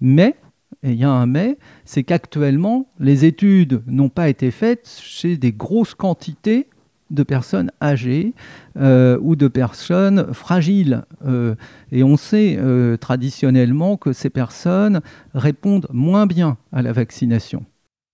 Mais, 0.00 0.36
et 0.82 0.92
il 0.92 0.98
y 0.98 1.04
a 1.04 1.10
un 1.10 1.26
mais, 1.26 1.58
c'est 1.84 2.02
qu'actuellement, 2.02 2.88
les 2.98 3.24
études 3.24 3.82
n'ont 3.86 4.08
pas 4.08 4.28
été 4.28 4.50
faites 4.50 4.90
chez 5.00 5.36
des 5.36 5.52
grosses 5.52 5.94
quantités 5.94 6.68
de 7.10 7.22
personnes 7.22 7.70
âgées 7.80 8.32
euh, 8.76 9.18
ou 9.22 9.36
de 9.36 9.46
personnes 9.46 10.32
fragiles. 10.32 11.04
Euh, 11.24 11.54
et 11.92 12.02
on 12.02 12.16
sait 12.16 12.58
traditionnellement 13.00 13.96
que 13.96 14.12
ces 14.12 14.30
personnes 14.30 15.00
répondent 15.34 15.86
moins 15.92 16.26
bien 16.26 16.56
à 16.72 16.82
la 16.82 16.92
vaccination. 16.92 17.64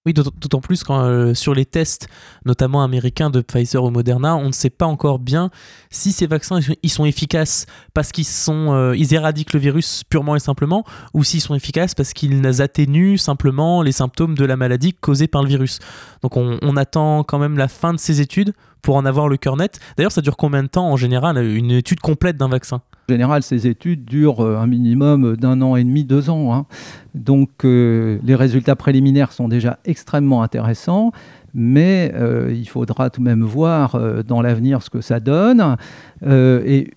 Oui, 0.07 0.15
d'autant 0.15 0.63
plus 0.63 0.83
quand 0.83 1.03
euh, 1.03 1.35
sur 1.35 1.53
les 1.55 1.67
tests, 1.67 2.09
notamment 2.47 2.83
américains 2.83 3.29
de 3.29 3.43
Pfizer 3.43 3.85
ou 3.85 3.91
Moderna, 3.91 4.35
on 4.35 4.47
ne 4.47 4.53
sait 4.53 4.71
pas 4.71 4.87
encore 4.87 5.19
bien 5.19 5.51
si 5.91 6.13
ces 6.13 6.27
vaccins 6.27 6.59
ils 6.83 6.89
sont 6.89 7.05
efficaces 7.05 7.67
parce 7.93 8.11
qu'ils 8.11 8.25
sont 8.25 8.73
euh, 8.73 8.95
éradiquent 8.95 9.53
le 9.53 9.61
virus 9.61 10.03
purement 10.09 10.37
et 10.37 10.41
simplement 10.41 10.85
ou 11.13 11.23
s'ils 11.23 11.43
sont 11.43 11.55
efficaces 11.55 11.95
parce 11.95 12.15
qu'ils 12.15 12.63
atténuent 12.63 13.19
simplement 13.19 13.83
les 13.83 13.93
symptômes 13.93 14.37
de 14.37 14.47
la 14.47 14.57
maladie 14.57 14.95
causée 14.95 15.29
par 15.29 15.43
le 15.43 15.49
virus. 15.49 15.81
Donc 16.23 16.39
on, 16.39 16.77
attend 16.79 17.23
quand 17.23 17.39
même 17.39 17.59
la 17.59 17.69
fin 17.69 17.93
de 17.93 17.99
ces 17.99 18.23
études 18.23 18.55
pour 18.81 18.97
en 18.97 19.05
avoir 19.05 19.29
le 19.29 19.37
cœur 19.37 19.59
net. 19.59 19.81
D'ailleurs, 19.99 20.13
ça 20.13 20.23
dure 20.23 20.39
combien 20.39 20.63
de 20.63 20.69
temps 20.69 20.91
en 20.91 20.97
général 20.97 21.37
une 21.45 21.73
étude 21.73 22.01
complète 22.01 22.39
d'un 22.39 22.49
vaccin? 22.49 22.81
Général, 23.11 23.43
ces 23.43 23.67
études 23.67 24.05
durent 24.05 24.41
euh, 24.41 24.57
un 24.57 24.67
minimum 24.67 25.37
d'un 25.37 25.61
an 25.63 25.77
et 25.77 25.85
demi, 25.85 26.05
deux 26.05 26.31
ans. 26.31 26.55
Hein. 26.55 26.67
Donc, 27.15 27.65
euh, 27.65 28.19
les 28.25 28.35
résultats 28.35 28.77
préliminaires 28.77 29.33
sont 29.33 29.49
déjà 29.49 29.79
extrêmement 29.85 30.43
intéressants, 30.43 31.13
mais 31.53 32.13
euh, 32.15 32.55
il 32.55 32.69
faudra 32.69 33.11
tout 33.11 33.21
de 33.21 33.27
même 33.27 33.43
voir 33.43 33.99
dans 34.25 34.41
l'avenir 34.41 34.83
ce 34.83 34.91
que 34.91 35.01
ça 35.01 35.21
donne. 35.21 35.77
et 36.25 36.91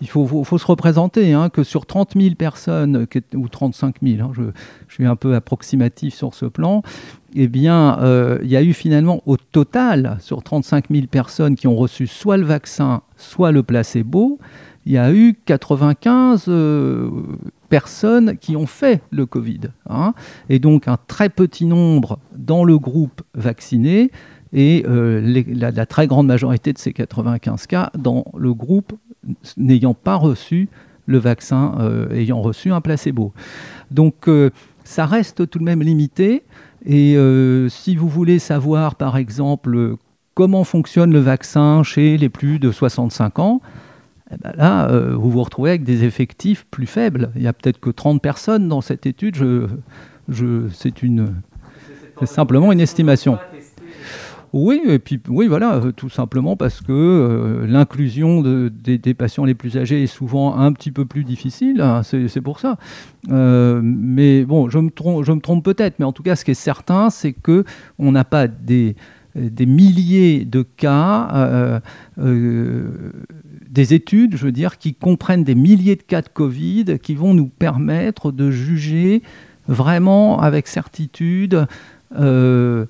il 0.00 0.08
faut, 0.08 0.44
se 0.44 0.66
représenter 0.66 1.32
hein, 1.32 1.48
que 1.48 1.62
sur 1.62 1.86
30 1.86 2.14
000 2.16 2.34
personnes, 2.34 3.06
ou 3.34 3.48
35 3.48 3.96
000, 4.02 4.20
hein, 4.20 4.32
je, 4.34 4.42
je, 4.88 4.94
suis 4.94 5.06
un 5.06 5.14
peu 5.14 5.36
approximatif 5.36 6.12
sur 6.12 6.34
ce 6.34 6.44
plan, 6.44 6.82
eh 7.36 7.46
bien, 7.46 7.98
il 8.42 8.50
y 8.50 8.56
a 8.56 8.62
eu 8.62 8.72
finalement 8.72 9.22
au 9.26 9.36
total, 9.36 10.18
sur 10.20 10.42
35 10.42 10.86
000 10.90 11.06
personnes 11.06 11.54
qui 11.54 11.68
ont 11.68 11.76
reçu 11.76 12.08
soit 12.08 12.36
le 12.36 12.44
vaccin, 12.44 13.02
soit 13.16 13.52
le 13.52 13.62
placebo, 13.62 14.40
il 14.86 14.92
y 14.92 14.98
a 14.98 15.12
eu 15.12 15.34
95 15.44 16.46
euh, 16.48 17.10
personnes 17.68 18.36
qui 18.36 18.56
ont 18.56 18.66
fait 18.66 19.00
le 19.10 19.26
Covid. 19.26 19.60
Hein. 19.88 20.14
et 20.48 20.58
donc 20.58 20.88
un 20.88 20.98
très 21.06 21.28
petit 21.28 21.66
nombre 21.66 22.18
dans 22.36 22.64
le 22.64 22.78
groupe 22.78 23.22
vacciné 23.34 24.10
et 24.52 24.84
euh, 24.86 25.42
la, 25.46 25.86
très 25.86 26.06
grande 26.06 26.26
majorité 26.26 26.72
de 26.72 26.78
ces 26.78 26.92
95 26.92 27.66
cas 27.66 27.90
dans 27.96 28.26
le 28.36 28.52
groupe 28.52 28.92
n'ayant 29.56 29.94
pas 29.94 30.16
reçu 30.16 30.68
le 31.06 31.18
vaccin, 31.18 31.74
euh, 31.80 32.10
ayant 32.10 32.42
reçu 32.42 32.70
un 32.70 32.80
placebo. 32.80 33.32
Donc 33.90 34.28
ça 34.84 35.06
reste 35.06 35.48
tout 35.48 35.58
de 35.58 35.64
même 35.64 35.82
limité. 35.82 36.42
Et 36.84 37.16
si 37.68 37.94
vous 37.94 38.08
voulez 38.08 38.40
savoir, 38.40 38.96
par 38.96 39.16
exemple, 39.16 39.96
comment 40.34 40.64
fonctionne 40.64 41.12
le 41.12 41.20
vaccin 41.20 41.82
chez 41.82 42.16
les 42.16 42.28
plus 42.28 42.58
de 42.58 42.72
65 42.72 43.38
ans, 43.38 43.60
eh 44.32 44.36
ben 44.42 44.52
là, 44.56 44.88
euh, 44.88 45.14
vous 45.14 45.30
vous 45.30 45.42
retrouvez 45.42 45.70
avec 45.70 45.84
des 45.84 46.04
effectifs 46.04 46.66
plus 46.70 46.86
faibles. 46.86 47.30
Il 47.34 47.42
n'y 47.42 47.48
a 47.48 47.52
peut-être 47.52 47.80
que 47.80 47.90
30 47.90 48.22
personnes 48.22 48.68
dans 48.68 48.80
cette 48.80 49.06
étude. 49.06 49.36
Je, 49.36 49.66
je, 50.28 50.68
c'est 50.72 51.02
une, 51.02 51.34
simplement 52.24 52.72
une 52.72 52.80
estimation. 52.80 53.38
Oui, 54.54 54.82
et 54.86 54.98
puis 54.98 55.18
oui, 55.28 55.46
voilà, 55.46 55.76
euh, 55.76 55.92
tout 55.92 56.10
simplement 56.10 56.56
parce 56.56 56.82
que 56.82 56.92
euh, 56.92 57.66
l'inclusion 57.66 58.42
de, 58.42 58.68
des, 58.68 59.14
patients 59.14 59.46
les 59.46 59.54
plus 59.54 59.78
âgés 59.78 60.02
est 60.02 60.06
souvent 60.06 60.56
un 60.56 60.72
petit 60.72 60.90
peu 60.90 61.06
plus 61.06 61.24
difficile. 61.24 61.80
Hein, 61.80 62.02
c'est, 62.02 62.40
pour 62.42 62.60
ça. 62.60 62.76
mais 63.28 64.44
bon, 64.44 64.68
je 64.68 64.78
me 64.78 64.90
trompe, 64.90 65.24
je 65.24 65.32
me 65.32 65.40
trompe 65.40 65.64
peut-être, 65.64 65.98
mais 65.98 66.04
en 66.04 66.12
tout 66.12 66.22
cas, 66.22 66.36
ce 66.36 66.44
qui 66.44 66.50
est 66.50 66.54
certain, 66.54 67.08
c'est 67.08 67.32
que 67.32 67.64
on 67.98 68.12
n'a 68.12 68.24
pas 68.24 68.46
des 68.46 68.94
des 69.34 69.64
milliers 69.64 70.44
de 70.44 70.60
cas 70.60 71.80
des 73.72 73.94
études, 73.94 74.36
je 74.36 74.44
veux 74.44 74.52
dire, 74.52 74.78
qui 74.78 74.94
comprennent 74.94 75.44
des 75.44 75.54
milliers 75.54 75.96
de 75.96 76.02
cas 76.02 76.22
de 76.22 76.28
Covid, 76.28 76.98
qui 77.02 77.14
vont 77.14 77.34
nous 77.34 77.46
permettre 77.46 78.30
de 78.30 78.50
juger 78.50 79.22
vraiment 79.66 80.40
avec 80.40 80.68
certitude 80.68 81.66
euh, 82.18 82.84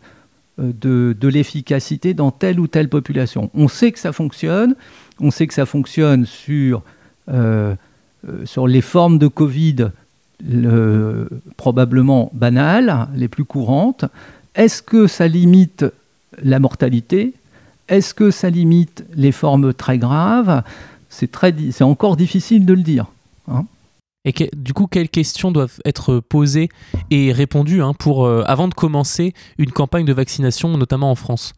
de, 0.58 1.28
l'efficacité 1.28 2.12
dans 2.12 2.30
telle 2.30 2.60
ou 2.60 2.66
telle 2.66 2.88
population. 2.88 3.50
On 3.54 3.68
sait 3.68 3.92
que 3.92 3.98
ça 3.98 4.12
fonctionne, 4.12 4.74
on 5.18 5.30
sait 5.30 5.46
que 5.46 5.54
ça 5.54 5.64
fonctionne 5.64 6.26
sur, 6.26 6.82
euh, 7.30 7.74
euh, 8.28 8.44
sur 8.44 8.66
les 8.66 8.82
formes 8.82 9.18
de 9.18 9.28
Covid 9.28 9.90
probablement 11.56 12.30
banales, 12.34 13.06
les 13.14 13.28
plus 13.28 13.44
courantes. 13.44 14.04
Est-ce 14.56 14.82
que 14.82 15.06
ça 15.06 15.28
limite 15.28 15.86
la 16.42 16.58
mortalité? 16.58 17.32
Est-ce 17.92 18.14
que 18.14 18.30
ça 18.30 18.50
limite 18.50 19.04
les 19.14 19.32
formes 19.32 19.74
très 19.74 19.98
graves? 19.98 20.62
C'est 21.08 21.82
encore 21.82 22.16
difficile 22.16 22.64
de 22.64 22.72
le 22.72 22.82
dire. 22.82 23.06
Hein. 23.48 23.66
et 24.24 24.32
du 24.54 24.72
coup, 24.72 24.86
quelles 24.86 25.08
questions 25.08 25.50
doivent 25.50 25.80
être 25.84 26.20
posées 26.20 26.68
et 27.10 27.32
répondues 27.32 27.82
hein, 27.82 27.92
euh, 28.06 28.44
avant 28.46 28.68
de 28.68 28.74
commencer 28.74 29.34
une 29.58 29.72
campagne 29.72 30.04
de 30.04 30.12
vaccination, 30.12 30.76
notamment 30.78 31.10
en 31.10 31.16
France? 31.16 31.54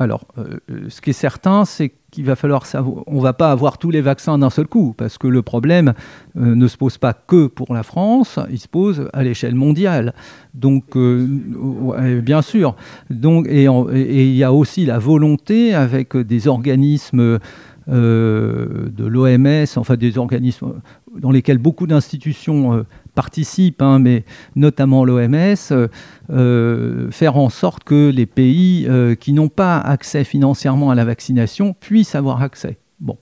Alors, 0.00 0.24
euh, 0.38 0.58
ce 0.88 1.02
qui 1.02 1.10
est 1.10 1.12
certain, 1.12 1.66
c'est 1.66 1.92
qu'il 2.10 2.24
va 2.24 2.34
falloir. 2.34 2.64
On 3.06 3.20
va 3.20 3.34
pas 3.34 3.52
avoir 3.52 3.76
tous 3.76 3.90
les 3.90 4.00
vaccins 4.00 4.38
d'un 4.38 4.48
seul 4.48 4.66
coup, 4.66 4.94
parce 4.96 5.18
que 5.18 5.26
le 5.26 5.42
problème 5.42 5.92
euh, 6.38 6.54
ne 6.54 6.68
se 6.68 6.78
pose 6.78 6.96
pas 6.96 7.12
que 7.12 7.48
pour 7.48 7.74
la 7.74 7.82
France, 7.82 8.38
il 8.50 8.58
se 8.58 8.66
pose 8.66 9.10
à 9.12 9.22
l'échelle 9.22 9.54
mondiale. 9.54 10.14
Donc, 10.54 10.96
euh, 10.96 12.20
bien 12.22 12.40
sûr. 12.40 12.76
Donc, 13.10 13.46
et 13.46 13.64
il 13.66 14.34
y 14.34 14.42
a 14.42 14.54
aussi 14.54 14.86
la 14.86 14.98
volonté 14.98 15.74
avec 15.74 16.16
des 16.16 16.48
organismes 16.48 17.38
de 17.86 19.04
l'OMS, 19.04 19.66
enfin 19.76 19.96
des 19.96 20.16
organismes 20.16 20.80
dans 21.18 21.30
lesquels 21.30 21.58
beaucoup 21.58 21.86
d'institutions 21.86 22.84
participent, 23.10 23.82
hein, 23.82 23.98
mais 23.98 24.24
notamment 24.56 25.04
l'OMS, 25.04 25.34
euh, 25.34 25.88
euh, 26.30 27.10
faire 27.10 27.36
en 27.36 27.50
sorte 27.50 27.84
que 27.84 28.10
les 28.10 28.26
pays 28.26 28.86
euh, 28.88 29.14
qui 29.14 29.32
n'ont 29.32 29.48
pas 29.48 29.78
accès 29.78 30.24
financièrement 30.24 30.90
à 30.90 30.94
la 30.94 31.04
vaccination 31.04 31.74
puissent 31.78 32.14
avoir 32.14 32.42
accès. 32.42 32.78
Bon. 32.98 33.16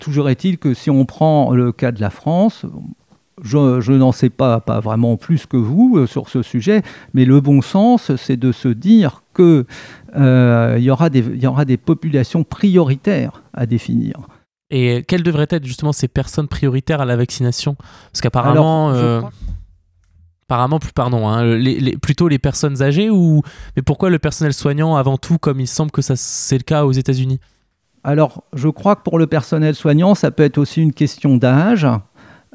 toujours 0.00 0.28
est-il 0.28 0.58
que 0.58 0.74
si 0.74 0.90
on 0.90 1.06
prend 1.06 1.52
le 1.52 1.72
cas 1.72 1.92
de 1.92 2.00
la 2.02 2.10
France, 2.10 2.66
je, 3.42 3.92
n'en 3.92 4.12
sais 4.12 4.28
pas, 4.28 4.60
pas 4.60 4.80
vraiment 4.80 5.16
plus 5.16 5.46
que 5.46 5.56
vous 5.56 6.06
sur 6.06 6.28
ce 6.28 6.42
sujet, 6.42 6.82
mais 7.14 7.24
le 7.24 7.40
bon 7.40 7.62
sens, 7.62 8.14
c'est 8.16 8.36
de 8.36 8.52
se 8.52 8.68
dire 8.68 9.22
qu'il 9.34 9.64
y 10.14 10.90
aura 10.90 11.08
des 11.64 11.76
populations 11.78 12.44
prioritaires 12.44 13.42
à 13.54 13.64
définir. 13.64 14.28
Et 14.70 15.04
quelles 15.06 15.22
devraient 15.22 15.46
être 15.50 15.64
justement 15.64 15.92
ces 15.92 16.08
personnes 16.08 16.48
prioritaires 16.48 17.00
à 17.00 17.04
la 17.04 17.16
vaccination? 17.16 17.76
Parce 18.10 18.20
qu'apparemment, 18.20 18.90
euh, 18.90 19.22
apparemment, 20.48 20.80
pardon, 20.94 21.28
hein, 21.28 21.44
les, 21.44 21.96
plutôt 21.96 22.26
les 22.28 22.38
personnes 22.38 22.82
âgées 22.82 23.08
ou 23.08 23.42
mais 23.76 23.82
pourquoi 23.82 24.10
le 24.10 24.18
personnel 24.18 24.52
soignant 24.52 24.96
avant 24.96 25.18
tout, 25.18 25.38
comme 25.38 25.60
il 25.60 25.68
semble 25.68 25.92
que 25.92 26.02
ça 26.02 26.14
c'est 26.16 26.58
le 26.58 26.64
cas 26.64 26.84
aux 26.84 26.92
États-Unis? 26.92 27.38
Alors, 28.02 28.44
je 28.54 28.68
crois 28.68 28.96
que 28.96 29.02
pour 29.02 29.18
le 29.18 29.26
personnel 29.26 29.74
soignant, 29.74 30.14
ça 30.14 30.30
peut 30.30 30.44
être 30.44 30.58
aussi 30.58 30.80
une 30.80 30.92
question 30.92 31.36
d'âge. 31.36 31.86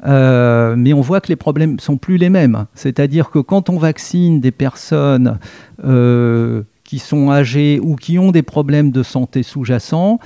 Euh, 0.04 0.74
mais 0.76 0.92
on 0.92 1.00
voit 1.00 1.20
que 1.20 1.28
les 1.28 1.36
problèmes 1.36 1.78
sont 1.78 1.96
plus 1.96 2.16
les 2.16 2.30
mêmes. 2.30 2.66
C'est-à-dire 2.74 3.30
que 3.30 3.38
quand 3.38 3.70
on 3.70 3.78
vaccine 3.78 4.40
des 4.40 4.50
personnes 4.50 5.38
euh, 5.84 6.62
qui 6.84 6.98
sont 6.98 7.30
âgées 7.30 7.78
ou 7.80 7.96
qui 7.96 8.18
ont 8.18 8.32
des 8.32 8.42
problèmes 8.42 8.90
de 8.90 9.02
santé 9.02 9.42
sous-jacents, 9.42 10.18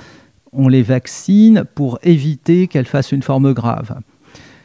on 0.53 0.67
les 0.67 0.83
vaccine 0.83 1.63
pour 1.75 1.99
éviter 2.03 2.67
qu'elles 2.67 2.85
fassent 2.85 3.11
une 3.11 3.23
forme 3.23 3.53
grave. 3.53 3.99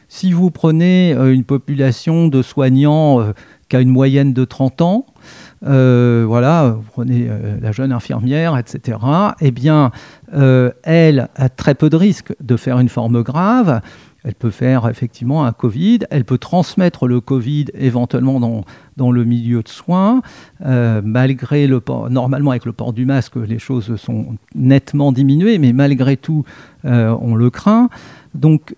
Si 0.08 0.32
vous 0.32 0.50
prenez 0.50 1.14
euh, 1.14 1.32
une 1.32 1.44
population 1.44 2.28
de 2.28 2.42
soignants 2.42 3.20
euh, 3.20 3.32
qui 3.68 3.76
a 3.76 3.80
une 3.80 3.88
moyenne 3.88 4.32
de 4.32 4.44
30 4.44 4.82
ans, 4.82 5.06
voilà, 5.62 6.74
vous 6.76 6.90
prenez 6.92 7.28
la 7.60 7.70
jeune 7.72 7.92
infirmière, 7.92 8.58
etc. 8.58 8.98
Eh 9.40 9.52
bien, 9.52 9.92
elle 10.82 11.28
a 11.36 11.48
très 11.48 11.74
peu 11.74 11.88
de 11.88 11.96
risques 11.96 12.34
de 12.40 12.56
faire 12.56 12.80
une 12.80 12.88
forme 12.88 13.22
grave. 13.22 13.80
Elle 14.24 14.34
peut 14.34 14.50
faire 14.50 14.88
effectivement 14.88 15.44
un 15.44 15.52
Covid, 15.52 16.00
elle 16.10 16.24
peut 16.24 16.38
transmettre 16.38 17.08
le 17.08 17.20
Covid 17.20 17.66
éventuellement 17.74 18.38
dans, 18.38 18.64
dans 18.96 19.10
le 19.10 19.24
milieu 19.24 19.62
de 19.62 19.68
soins, 19.68 20.22
euh, 20.64 21.00
malgré 21.04 21.66
le 21.66 21.80
port, 21.80 22.08
normalement 22.08 22.50
avec 22.50 22.64
le 22.64 22.72
port 22.72 22.92
du 22.92 23.04
masque, 23.04 23.36
les 23.36 23.58
choses 23.58 23.96
sont 23.96 24.36
nettement 24.54 25.10
diminuées, 25.10 25.58
mais 25.58 25.72
malgré 25.72 26.16
tout, 26.16 26.44
euh, 26.84 27.16
on 27.20 27.34
le 27.34 27.50
craint. 27.50 27.88
Donc 28.34 28.76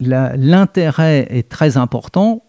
l'intérêt 0.00 1.26
est 1.30 1.48
très 1.48 1.76
important 1.76 2.42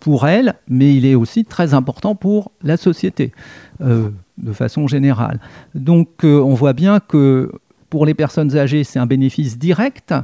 pour 0.00 0.26
elle, 0.26 0.54
mais 0.68 0.94
il 0.94 1.06
est 1.06 1.14
aussi 1.14 1.44
très 1.44 1.72
important 1.72 2.14
pour 2.14 2.50
la 2.62 2.76
société, 2.76 3.32
euh, 3.80 4.10
de 4.38 4.52
façon 4.52 4.88
générale. 4.88 5.40
Donc 5.74 6.24
on 6.24 6.54
voit 6.54 6.72
bien 6.72 6.98
que 6.98 7.52
pour 7.88 8.06
les 8.06 8.14
personnes 8.14 8.56
âgées, 8.56 8.84
c'est 8.84 8.98
un 8.98 9.06
bénéfice 9.06 9.56
direct 9.56 10.14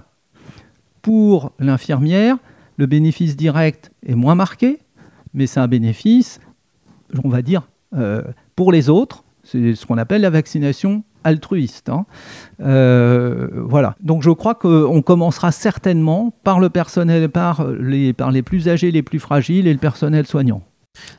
pour 1.07 1.53
l'infirmière, 1.61 2.37
le 2.79 2.87
bénéfice 2.87 3.37
direct 3.37 3.93
est 4.05 4.17
moins 4.17 4.35
marqué, 4.35 4.81
mais 5.35 5.47
c'est 5.47 5.61
un 5.61 5.69
bénéfice, 5.69 6.41
on 7.23 7.29
va 7.29 7.43
dire, 7.43 7.69
euh, 7.95 8.23
pour 8.57 8.73
les 8.73 8.89
autres. 8.89 9.23
C'est 9.45 9.77
ce 9.77 9.87
qu'on 9.87 9.99
appelle 9.99 10.23
la 10.23 10.31
vaccination 10.31 11.05
altruiste. 11.23 11.91
Hein. 11.91 12.07
Euh, 12.61 13.47
voilà. 13.55 13.95
Donc 14.01 14.25
je 14.25 14.31
crois 14.31 14.57
qu'on 14.57 15.01
commencera 15.01 15.53
certainement 15.53 16.35
par 16.43 16.59
le 16.59 16.71
personnel, 16.71 17.29
par 17.29 17.65
les, 17.69 18.13
par 18.13 18.33
les 18.33 18.43
plus 18.43 18.69
âgés, 18.69 18.91
les 18.91 19.05
plus 19.05 19.21
fragiles 19.21 19.69
et 19.69 19.73
le 19.73 19.79
personnel 19.79 20.27
soignant. 20.27 20.63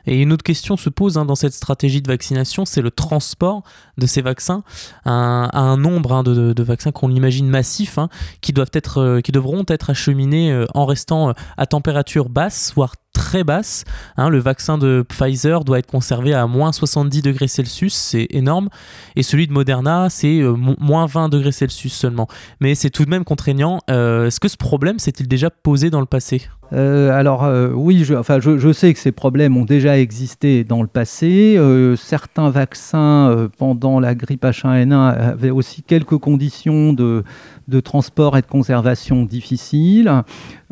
Et 0.06 0.20
une 0.20 0.32
autre 0.32 0.42
question 0.42 0.76
se 0.76 0.88
pose 0.88 1.18
hein, 1.18 1.24
dans 1.24 1.34
cette 1.34 1.52
stratégie 1.52 2.02
de 2.02 2.08
vaccination, 2.08 2.64
c'est 2.64 2.82
le 2.82 2.90
transport 2.90 3.62
de 3.96 4.06
ces 4.06 4.22
vaccins 4.22 4.62
à 5.04 5.58
un, 5.58 5.76
nombre 5.76 6.12
hein, 6.12 6.22
de, 6.22 6.62
vaccins 6.62 6.92
qu'on 6.92 7.10
imagine 7.10 7.48
massifs, 7.48 7.98
hein, 7.98 8.08
qui, 8.40 8.54
euh, 8.96 9.20
qui 9.20 9.32
devront 9.32 9.64
être 9.68 9.90
acheminés 9.90 10.52
euh, 10.52 10.66
en 10.74 10.86
restant 10.86 11.30
euh, 11.30 11.32
à 11.56 11.66
température 11.66 12.28
basse, 12.28 12.72
voire 12.74 12.94
très 13.18 13.42
basse. 13.42 13.84
Hein, 14.16 14.30
le 14.30 14.38
vaccin 14.38 14.78
de 14.78 15.04
Pfizer 15.06 15.64
doit 15.64 15.80
être 15.80 15.90
conservé 15.90 16.34
à 16.34 16.46
moins 16.46 16.70
70 16.70 17.20
degrés 17.20 17.48
Celsius, 17.48 17.92
c'est 17.92 18.28
énorme. 18.30 18.68
Et 19.16 19.24
celui 19.24 19.48
de 19.48 19.52
Moderna, 19.52 20.06
c'est 20.08 20.40
euh, 20.40 20.54
moins 20.56 21.06
20 21.06 21.28
degrés 21.28 21.50
Celsius 21.50 21.92
seulement. 21.92 22.28
Mais 22.60 22.76
c'est 22.76 22.90
tout 22.90 23.04
de 23.04 23.10
même 23.10 23.24
contraignant. 23.24 23.80
Euh, 23.90 24.28
est-ce 24.28 24.38
que 24.38 24.46
ce 24.46 24.56
problème 24.56 25.00
s'est-il 25.00 25.26
déjà 25.26 25.50
posé 25.50 25.90
dans 25.90 26.00
le 26.00 26.06
passé? 26.06 26.42
Euh, 26.74 27.10
alors 27.18 27.50
oui, 27.74 28.04
je, 28.04 28.14
enfin, 28.14 28.40
je, 28.40 28.72
sais 28.72 28.92
que 28.92 29.00
ces 29.00 29.10
problèmes 29.10 29.56
ont 29.56 29.64
déjà 29.64 29.98
existé 29.98 30.64
dans 30.64 30.82
le 30.82 30.88
passé. 30.88 31.58
certains 31.96 32.50
vaccins 32.50 33.48
pendant 33.56 33.98
la 33.98 34.14
grippe 34.14 34.44
H1N1 34.44 34.94
avaient 34.94 35.50
aussi 35.50 35.82
quelques 35.82 36.18
conditions 36.18 36.92
de, 36.92 37.24
de 37.68 37.80
transport 37.80 38.36
et 38.36 38.40
de 38.40 38.46
conservation 38.46 39.24
difficiles, 39.24 40.10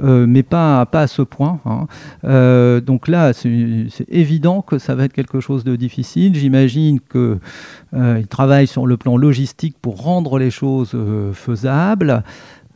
euh, 0.02 0.26
mais 0.26 0.42
pas, 0.42 0.88
à 0.92 1.06
ce 1.06 1.22
point. 1.22 1.61
Hein. 1.66 1.87
Euh, 2.24 2.80
donc 2.80 3.06
là, 3.06 3.32
c'est 3.35 3.48
évident 4.09 4.62
que 4.62 4.78
ça 4.78 4.94
va 4.94 5.04
être 5.04 5.12
quelque 5.12 5.40
chose 5.40 5.62
de 5.62 5.76
difficile. 5.76 6.35
J'imagine 6.35 7.00
qu'ils 7.00 7.38
euh, 7.94 8.22
travaillent 8.30 8.66
sur 8.66 8.87
le 8.87 8.96
plan 8.96 9.18
logistique 9.18 9.76
pour 9.80 10.02
rendre 10.02 10.38
les 10.38 10.50
choses 10.50 10.96
faisables. 11.35 12.22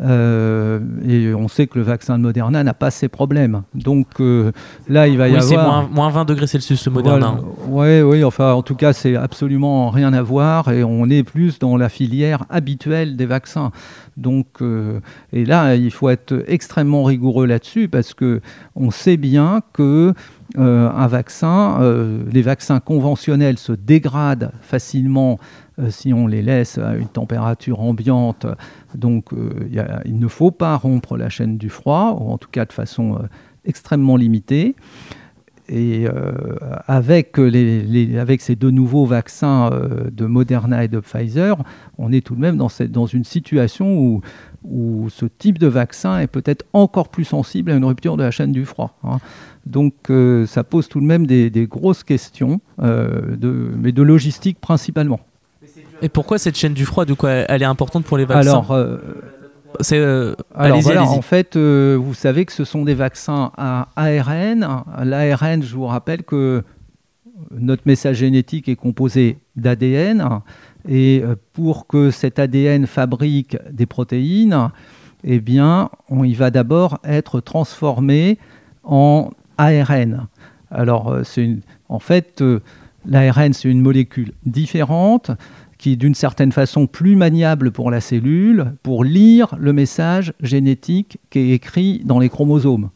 Euh, 0.02 0.80
et 1.06 1.34
on 1.34 1.48
sait 1.48 1.66
que 1.66 1.78
le 1.78 1.84
vaccin 1.84 2.16
de 2.16 2.22
Moderna 2.22 2.64
n'a 2.64 2.72
pas 2.72 2.90
ces 2.90 3.08
problèmes. 3.08 3.62
Donc 3.74 4.20
euh, 4.20 4.52
là, 4.88 5.08
il 5.08 5.18
va 5.18 5.28
y 5.28 5.32
avoir. 5.32 5.44
C'est 5.44 5.56
moins, 5.56 5.88
moins, 5.90 6.10
20 6.10 6.24
degrés 6.24 6.46
Celsius 6.46 6.80
ce 6.80 6.90
Moderna. 6.90 7.38
Oui, 7.66 8.00
oui, 8.00 8.24
enfin, 8.24 8.52
en 8.52 8.62
tout 8.62 8.74
cas, 8.74 8.92
c'est 8.92 9.16
absolument 9.16 9.90
rien 9.90 10.12
à 10.12 10.22
voir 10.22 10.70
et 10.72 10.84
on 10.84 11.08
est 11.10 11.22
plus 11.22 11.58
dans 11.58 11.76
la 11.76 11.88
filière 11.88 12.44
habituelle 12.48 13.16
des 13.16 13.26
vaccins. 13.26 13.72
Donc, 14.16 14.46
euh, 14.62 15.00
et 15.32 15.44
là, 15.44 15.74
il 15.74 15.90
faut 15.90 16.08
être 16.08 16.44
extrêmement 16.46 17.04
rigoureux 17.04 17.46
là-dessus 17.46 17.88
parce 17.88 18.14
que 18.14 18.40
on 18.76 18.90
sait 18.90 19.16
bien 19.16 19.60
que 19.72 20.14
un 20.56 21.06
vaccin, 21.06 21.78
les 22.32 22.42
vaccins 22.42 22.80
conventionnels 22.80 23.56
se 23.56 23.70
dégradent 23.70 24.50
facilement 24.62 25.38
si 25.88 26.12
on 26.12 26.26
les 26.26 26.42
laisse 26.42 26.78
à 26.78 26.94
une 26.96 27.08
température 27.08 27.80
ambiante. 27.80 28.46
Donc 28.94 29.32
euh, 29.32 29.50
il 30.04 30.18
ne 30.18 30.28
faut 30.28 30.50
pas 30.50 30.76
rompre 30.76 31.16
la 31.16 31.28
chaîne 31.28 31.58
du 31.58 31.70
froid, 31.70 32.16
ou 32.20 32.30
en 32.30 32.38
tout 32.38 32.48
cas 32.50 32.64
de 32.64 32.72
façon 32.72 33.14
euh, 33.14 33.26
extrêmement 33.64 34.16
limitée. 34.16 34.74
Et 35.72 36.08
avec, 36.88 37.36
ces 38.40 38.56
deux 38.56 38.72
nouveaux 38.72 39.06
vaccins 39.06 39.70
de 40.10 40.26
Moderna 40.26 40.82
et 40.82 40.88
de 40.88 40.98
Pfizer, 40.98 41.62
on 41.96 42.10
est 42.10 42.26
tout 42.26 42.34
de 42.34 42.40
même 42.40 42.56
dans, 42.56 43.06
une 43.06 43.22
situation 43.22 44.20
où, 44.64 45.08
ce 45.10 45.26
type 45.26 45.58
de 45.58 45.68
vaccin 45.68 46.18
est 46.18 46.26
peut-être 46.26 46.66
encore 46.72 47.08
plus 47.08 47.22
sensible 47.22 47.70
à 47.70 47.76
une 47.76 47.84
rupture 47.84 48.16
de 48.16 48.24
la 48.24 48.32
chaîne 48.32 48.50
du 48.50 48.64
froid. 48.64 48.98
Hein. 49.04 49.18
Donc 49.64 50.10
ça 50.46 50.64
pose 50.64 50.88
tout 50.88 50.98
de 50.98 51.06
même 51.06 51.24
des, 51.24 51.68
grosses 51.70 52.02
questions, 52.02 52.60
mais 52.80 53.92
de 53.92 54.02
logistique 54.02 54.60
principalement. 54.60 55.20
Et 56.02 56.08
pourquoi 56.08 56.38
cette 56.38 56.56
chaîne 56.56 56.74
du 56.74 56.86
froid, 56.86 57.04
du 57.04 57.14
coup, 57.14 57.26
elle 57.26 57.62
est 57.62 57.66
importante 57.66 58.04
pour 58.04 58.16
les 58.16 58.24
vaccins 58.24 58.50
Alors, 58.50 58.72
euh, 58.72 58.98
c'est, 59.80 59.98
euh, 59.98 60.34
en 60.54 61.22
fait, 61.22 61.56
euh, 61.56 61.98
vous 62.00 62.14
savez 62.14 62.44
que 62.44 62.52
ce 62.52 62.64
sont 62.64 62.84
des 62.84 62.94
vaccins 62.94 63.52
à 63.56 63.88
ARN. 63.96 64.84
L'ARN, 65.02 65.62
je 65.62 65.74
vous 65.74 65.86
rappelle 65.86 66.22
que 66.22 66.62
notre 67.50 67.82
message 67.86 68.16
génétique 68.16 68.68
est 68.68 68.76
composé 68.76 69.38
d'ADN. 69.56 70.40
Et 70.88 71.22
pour 71.52 71.86
que 71.86 72.10
cet 72.10 72.38
ADN 72.38 72.86
fabrique 72.86 73.58
des 73.70 73.86
protéines, 73.86 74.70
eh 75.24 75.40
bien, 75.40 75.90
on, 76.08 76.24
il 76.24 76.36
va 76.36 76.50
d'abord 76.50 76.98
être 77.04 77.40
transformé 77.40 78.38
en 78.82 79.30
ARN. 79.58 80.28
Alors, 80.70 81.18
c'est 81.24 81.58
en 81.90 81.98
fait, 81.98 82.42
l'ARN, 83.04 83.52
c'est 83.52 83.68
une 83.68 83.82
molécule 83.82 84.32
différente 84.46 85.30
qui 85.80 85.92
est 85.92 85.96
d'une 85.96 86.14
certaine 86.14 86.52
façon 86.52 86.86
plus 86.86 87.16
maniable 87.16 87.70
pour 87.70 87.90
la 87.90 88.02
cellule 88.02 88.74
pour 88.82 89.02
lire 89.02 89.56
le 89.58 89.72
message 89.72 90.34
génétique 90.42 91.16
qui 91.30 91.38
est 91.38 91.50
écrit 91.52 92.02
dans 92.04 92.18
les 92.18 92.28
chromosomes. 92.28 92.90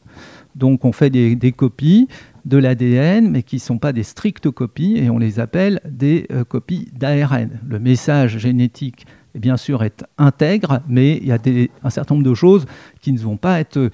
Donc 0.55 0.85
on 0.85 0.93
fait 0.93 1.09
des, 1.09 1.53
copies 1.53 2.09
de 2.45 2.59
l'ADN, 2.59 3.31
mais 3.31 3.43
qui 3.43 3.57
ne 3.57 3.61
sont 3.61 3.79
pas 3.79 3.95
des 3.95 4.03
strictes 4.03 4.51
copies, 4.51 4.99
et 4.99 5.09
on 5.09 5.19
les 5.19 5.41
appelle 5.41 5.81
des 5.89 6.27
euh, 6.31 6.45
copies 6.45 6.91
d'ARN. 6.93 7.59
Le 7.67 7.79
message 7.79 8.37
génétique, 8.37 9.07
bien 9.35 9.57
sûr, 9.57 9.83
est 9.83 10.05
intègre, 10.19 10.83
mais 10.87 11.17
il 11.17 11.27
y 11.27 11.33
a 11.33 11.39
un 11.83 11.91
certain 11.91 12.17
nombre 12.17 12.29
de 12.29 12.35
choses 12.35 12.67
qui 13.01 13.13
ne 13.13 13.19
vont 13.19 13.39
pas 13.39 13.61
être 13.61 13.91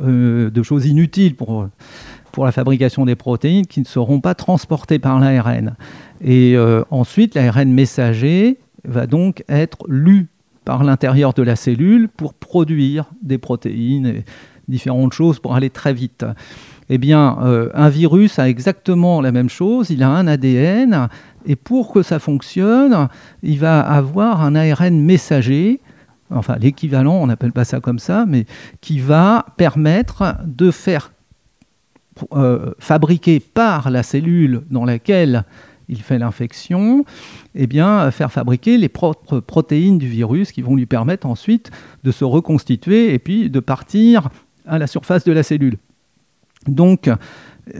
euh, 0.00 0.50
de 0.50 0.62
choses 0.62 0.86
inutiles 0.86 1.36
pour, 1.36 1.68
pour 2.32 2.46
la 2.46 2.52
fabrication 2.52 3.04
des 3.04 3.14
protéines, 3.14 3.66
qui 3.66 3.80
ne 3.80 3.84
seront 3.86 4.20
pas 4.20 4.34
transportées 4.34 4.98
par 4.98 5.20
l'ARN. 5.20 5.76
Et 6.22 6.56
euh, 6.56 6.82
ensuite, 6.90 7.34
l'ARN 7.34 7.70
messager 7.72 8.58
va 8.84 9.06
donc 9.06 9.44
être 9.48 9.78
lu 9.88 10.28
par 10.64 10.84
l'intérieur 10.84 11.34
de 11.34 11.42
la 11.42 11.56
cellule 11.56 12.08
pour 12.08 12.34
produire 12.34 13.06
des 13.22 13.38
protéines 13.38 14.06
et 14.06 14.24
différentes 14.68 15.12
choses 15.12 15.40
pour 15.40 15.56
aller 15.56 15.70
très 15.70 15.92
vite. 15.92 16.24
Eh 16.88 16.98
bien, 16.98 17.38
euh, 17.42 17.70
un 17.74 17.88
virus 17.88 18.38
a 18.38 18.48
exactement 18.48 19.20
la 19.20 19.32
même 19.32 19.48
chose, 19.48 19.90
il 19.90 20.02
a 20.02 20.08
un 20.08 20.26
ADN, 20.26 21.08
et 21.46 21.56
pour 21.56 21.92
que 21.92 22.02
ça 22.02 22.18
fonctionne, 22.18 23.08
il 23.42 23.58
va 23.58 23.80
avoir 23.80 24.42
un 24.42 24.54
ARN 24.54 25.00
messager, 25.00 25.80
enfin 26.30 26.56
l'équivalent, 26.60 27.16
on 27.16 27.26
n'appelle 27.26 27.52
pas 27.52 27.64
ça 27.64 27.80
comme 27.80 27.98
ça, 27.98 28.24
mais 28.26 28.46
qui 28.80 29.00
va 29.00 29.46
permettre 29.56 30.36
de 30.44 30.70
faire 30.70 31.12
euh, 32.32 32.72
fabriquer 32.78 33.40
par 33.40 33.90
la 33.90 34.02
cellule 34.02 34.62
dans 34.70 34.84
laquelle 34.84 35.44
il 35.92 36.02
fait 36.02 36.18
l'infection, 36.18 37.04
eh 37.54 37.66
bien, 37.66 38.10
faire 38.10 38.32
fabriquer 38.32 38.78
les 38.78 38.88
propres 38.88 39.40
protéines 39.40 39.98
du 39.98 40.08
virus 40.08 40.50
qui 40.50 40.62
vont 40.62 40.74
lui 40.74 40.86
permettre 40.86 41.26
ensuite 41.26 41.70
de 42.02 42.10
se 42.10 42.24
reconstituer 42.24 43.12
et 43.12 43.18
puis 43.18 43.50
de 43.50 43.60
partir 43.60 44.30
à 44.66 44.78
la 44.78 44.86
surface 44.86 45.24
de 45.24 45.32
la 45.32 45.42
cellule. 45.42 45.76
Donc, 46.66 47.10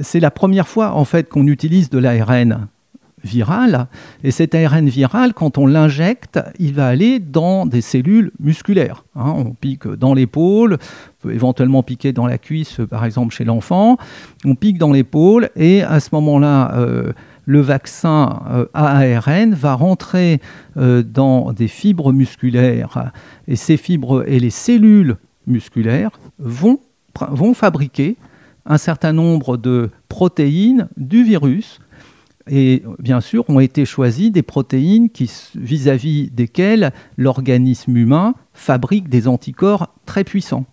c'est 0.03 0.21
la 0.21 0.31
première 0.31 0.69
fois 0.69 0.93
en 0.93 1.05
fait 1.05 1.29
qu'on 1.29 1.47
utilise 1.47 1.91
de 1.91 1.99
l'ARN 1.99 2.69
viral. 3.25 3.87
Et 4.25 4.31
cet 4.31 4.55
ARN 4.55 4.89
viral, 4.89 5.33
quand 5.33 5.59
on 5.59 5.67
l'injecte, 5.67 6.41
il 6.59 6.75
va 6.75 6.89
aller 6.89 7.19
dans 7.19 7.67
des 7.67 7.81
cellules 7.81 8.33
musculaires. 8.41 9.05
Hein. 9.15 9.33
on 9.37 9.51
pique 9.53 9.87
dans 9.87 10.15
l'épaule, 10.15 10.79
peut 11.21 11.33
éventuellement 11.33 11.83
piquer 11.83 12.13
dans 12.13 12.27
la 12.27 12.39
cuisse, 12.39 12.81
par 12.91 13.05
exemple 13.05 13.35
chez 13.35 13.45
l'enfant. 13.45 13.97
On 14.45 14.55
pique 14.55 14.79
dans 14.79 14.93
l'épaule 14.93 15.51
et 15.57 15.83
à 15.83 16.01
ce 16.01 16.11
moment-là, 16.13 16.75
euh, 16.77 17.13
le 17.45 17.61
vaccin 17.61 18.43
euh, 18.51 18.67
ARN 18.75 19.55
va 19.55 19.75
rentrer 19.75 20.41
euh, 20.77 21.03
dans 21.03 21.53
des 21.53 21.69
fibres 21.69 22.13
musculaires 22.13 23.13
et 23.49 23.57
ces 23.57 23.77
fibres 23.77 24.25
et 24.29 24.39
les 24.39 24.51
cellules 24.51 25.17
musculaires 25.47 26.13
vont, 26.39 26.79
vont 27.31 27.55
fabriquer 27.55 28.17
un 28.65 28.79
certain 28.79 29.13
nombre 29.13 29.57
de 29.57 29.91
protéines 30.09 30.89
du 30.97 31.25
virus 31.25 31.81
Et 32.49 32.83
bien 32.99 33.21
sûr, 33.21 33.49
ont 33.49 33.61
été 33.61 33.85
choisies 33.85 34.31
des 34.31 34.43
protéines 34.43 35.09
vis-à-vis 35.55 36.31
desquelles 36.31 36.93
l'organisme 37.17 37.97
humain 37.97 38.35
fabrique 38.53 39.09
des 39.09 39.27
anticorps 39.27 39.89
très 40.07 40.25
puissants. 40.25 40.67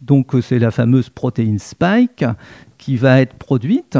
Donc 0.00 0.34
c'est 0.42 0.58
la 0.58 0.70
fameuse 0.70 1.10
protéine 1.10 1.58
spike 1.58 2.24
qui 2.78 2.96
va 2.96 3.20
être 3.20 3.34
produite. 3.34 3.98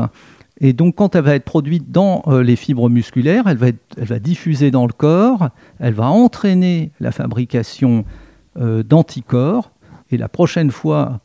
Et 0.62 0.72
donc 0.72 0.94
quand 0.94 1.14
elle 1.14 1.24
va 1.24 1.34
être 1.34 1.44
produite 1.44 1.90
dans 1.90 2.22
les 2.28 2.56
fibres 2.56 2.88
musculaires, 2.88 3.44
elle 3.46 3.58
va, 3.58 4.18
diffuser 4.18 4.70
dans 4.70 4.86
le 4.86 4.92
corps, 4.92 5.50
elle 5.80 5.92
va 5.92 6.06
entraîner 6.06 6.92
la 7.00 7.12
fabrication 7.12 8.04
d'anticorps. 8.56 9.72
Et 10.10 10.16
la 10.16 10.28
prochaine 10.28 10.70
fois 10.70 11.20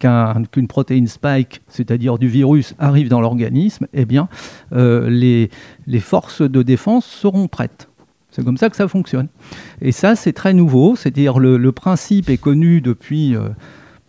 qu'une 0.00 0.66
protéine 0.66 1.06
spike, 1.06 1.62
c'est-à-dire 1.68 2.18
du 2.18 2.28
virus, 2.28 2.74
arrive 2.78 3.08
dans 3.08 3.20
l'organisme, 3.20 3.86
eh 3.92 4.04
bien, 4.04 4.28
euh, 4.72 5.08
les, 5.10 6.00
forces 6.00 6.42
de 6.42 6.62
défense 6.62 7.04
seront 7.04 7.48
prêtes. 7.48 7.88
C'est 8.30 8.44
comme 8.44 8.56
ça 8.56 8.70
que 8.70 8.76
ça 8.76 8.88
fonctionne. 8.88 9.28
Et 9.80 9.92
ça, 9.92 10.16
c'est 10.16 10.32
très 10.32 10.54
nouveau, 10.54 10.96
c'est-à-dire 10.96 11.38
le, 11.38 11.72
principe 11.72 12.30
est 12.30 12.38
connu 12.38 12.80
depuis 12.80 13.36
euh, 13.36 13.48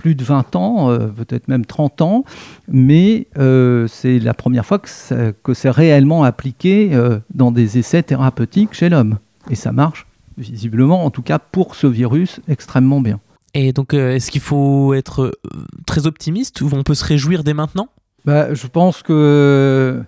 plus 0.01 0.15
de 0.15 0.23
20 0.23 0.55
ans, 0.55 0.89
euh, 0.89 1.07
peut-être 1.07 1.47
même 1.47 1.65
30 1.65 2.01
ans, 2.01 2.25
mais 2.67 3.27
c'est 3.35 4.19
la 4.19 4.33
première 4.33 4.65
fois 4.65 4.79
que 4.79 5.53
c'est 5.53 5.69
réellement 5.69 6.23
appliqué 6.23 6.91
dans 7.33 7.51
des 7.51 7.77
essais 7.77 8.03
thérapeutiques 8.03 8.73
chez 8.73 8.89
l'homme. 8.89 9.19
Et 9.49 9.55
ça 9.55 9.71
marche, 9.71 10.07
visiblement, 10.37 11.05
en 11.05 11.09
tout 11.09 11.21
cas 11.21 11.39
pour 11.39 11.75
ce 11.75 11.87
virus, 11.87 12.39
extrêmement 12.47 13.01
bien. 13.01 13.19
Et 13.53 13.73
donc, 13.73 13.93
euh, 13.93 14.15
est-ce 14.15 14.31
qu'il 14.31 14.41
faut 14.41 14.93
être 14.93 15.23
euh, 15.23 15.65
très 15.85 16.07
optimiste 16.07 16.61
ou 16.61 16.69
on 16.71 16.83
peut 16.83 16.93
se 16.93 17.03
réjouir 17.03 17.43
dès 17.43 17.53
maintenant? 17.53 17.89
Bah, 18.25 18.53
Je 18.53 18.67
pense 18.67 19.03
que 19.03 20.03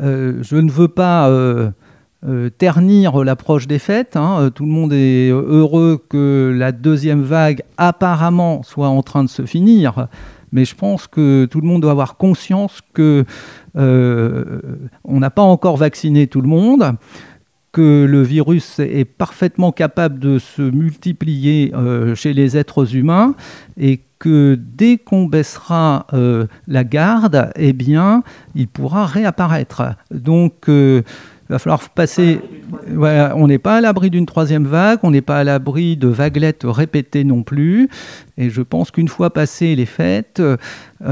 euh, 0.00 0.42
je 0.42 0.56
ne 0.56 0.70
veux 0.70 0.88
pas 0.88 1.30
ternir 2.58 3.22
l'approche 3.22 3.66
des 3.66 3.78
fêtes. 3.78 4.16
Hein. 4.16 4.50
Tout 4.54 4.64
le 4.64 4.72
monde 4.72 4.92
est 4.92 5.28
heureux 5.30 6.04
que 6.08 6.52
la 6.56 6.72
deuxième 6.72 7.22
vague 7.22 7.62
apparemment 7.76 8.62
soit 8.62 8.88
en 8.88 9.02
train 9.02 9.22
de 9.22 9.28
se 9.28 9.46
finir. 9.46 10.08
Mais 10.50 10.64
je 10.64 10.74
pense 10.74 11.06
que 11.06 11.44
tout 11.44 11.60
le 11.60 11.68
monde 11.68 11.82
doit 11.82 11.92
avoir 11.92 12.16
conscience 12.16 12.80
que 12.94 13.24
on 13.74 15.20
n'a 15.20 15.30
pas 15.30 15.42
encore 15.42 15.76
vacciné 15.76 16.26
tout 16.26 16.40
le 16.40 16.48
monde 16.48 16.96
que 17.76 18.06
le 18.08 18.22
virus 18.22 18.78
est 18.78 19.04
parfaitement 19.04 19.70
capable 19.70 20.18
de 20.18 20.38
se 20.38 20.62
multiplier 20.62 21.74
euh, 21.74 22.14
chez 22.14 22.32
les 22.32 22.56
êtres 22.56 22.96
humains 22.96 23.34
et 23.76 24.00
que 24.18 24.58
dès 24.58 24.96
qu'on 24.96 25.26
baissera 25.26 26.06
euh, 26.14 26.46
la 26.66 26.84
garde, 26.84 27.50
eh 27.54 27.74
bien, 27.74 28.22
il 28.54 28.66
pourra 28.66 29.04
réapparaître. 29.04 29.82
Donc, 30.10 30.70
euh, 30.70 31.02
il 31.48 31.52
va 31.52 31.58
falloir 31.58 31.88
passer. 31.90 32.40
on 32.90 33.46
n'est 33.46 33.58
pas 33.58 33.76
à 33.76 33.80
l'abri 33.80 34.10
d'une 34.10 34.26
troisième 34.26 34.66
vague, 34.66 34.98
on 35.04 35.12
n'est 35.12 35.20
pas 35.20 35.38
à 35.38 35.44
l'abri 35.44 35.96
de 35.96 36.08
vaguelettes 36.08 36.64
répétées 36.64 37.22
non 37.22 37.42
plus. 37.44 37.88
Et 38.36 38.50
je 38.50 38.62
pense 38.62 38.90
qu'une 38.90 39.08
fois 39.08 39.30
passées 39.30 39.76
les 39.76 39.86
fêtes, 39.86 40.40
euh, 40.40 40.56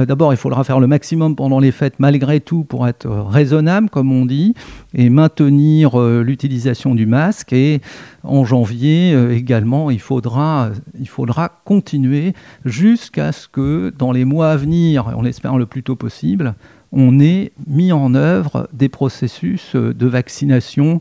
d'abord 0.05 0.33
il 0.33 0.37
faudra 0.37 0.65
faire 0.65 0.81
le 0.81 0.87
maximum 0.87 1.37
pendant 1.37 1.59
les 1.59 1.71
fêtes 1.73 1.95
malgré 1.99 2.41
tout 2.41 2.65
pour 2.65 2.87
être 2.89 3.09
raisonnable, 3.09 3.89
comme 3.91 4.13
on 4.13 4.27
dit, 4.27 4.55
et 4.93 5.09
maintenir 5.09 5.99
euh, 6.01 6.23
l'utilisation 6.23 6.95
du 6.95 7.07
masque. 7.07 7.53
Et 7.53 7.81
en 8.25 8.45
janvier 8.45 9.13
euh, 9.15 9.35
également, 9.35 9.91
il 9.91 10.01
faudra, 10.01 10.71
il 10.99 11.09
faudra 11.09 11.61
continuer 11.65 12.35
jusqu'à 12.65 13.33
ce 13.33 13.47
que 13.47 13.93
dans 13.97 14.13
les 14.13 14.25
mois 14.25 14.51
à 14.51 14.57
venir, 14.57 15.15
on 15.17 15.25
espère 15.25 15.57
le 15.59 15.67
plus 15.67 15.83
tôt 15.83 15.97
possible, 15.97 16.55
on 16.95 17.19
ait 17.19 17.53
mis 17.67 17.93
en 17.93 18.15
œuvre 18.15 18.69
des 18.73 18.89
processus 18.89 19.75
euh, 19.75 19.93
de 19.93 20.07
vaccination 20.07 21.01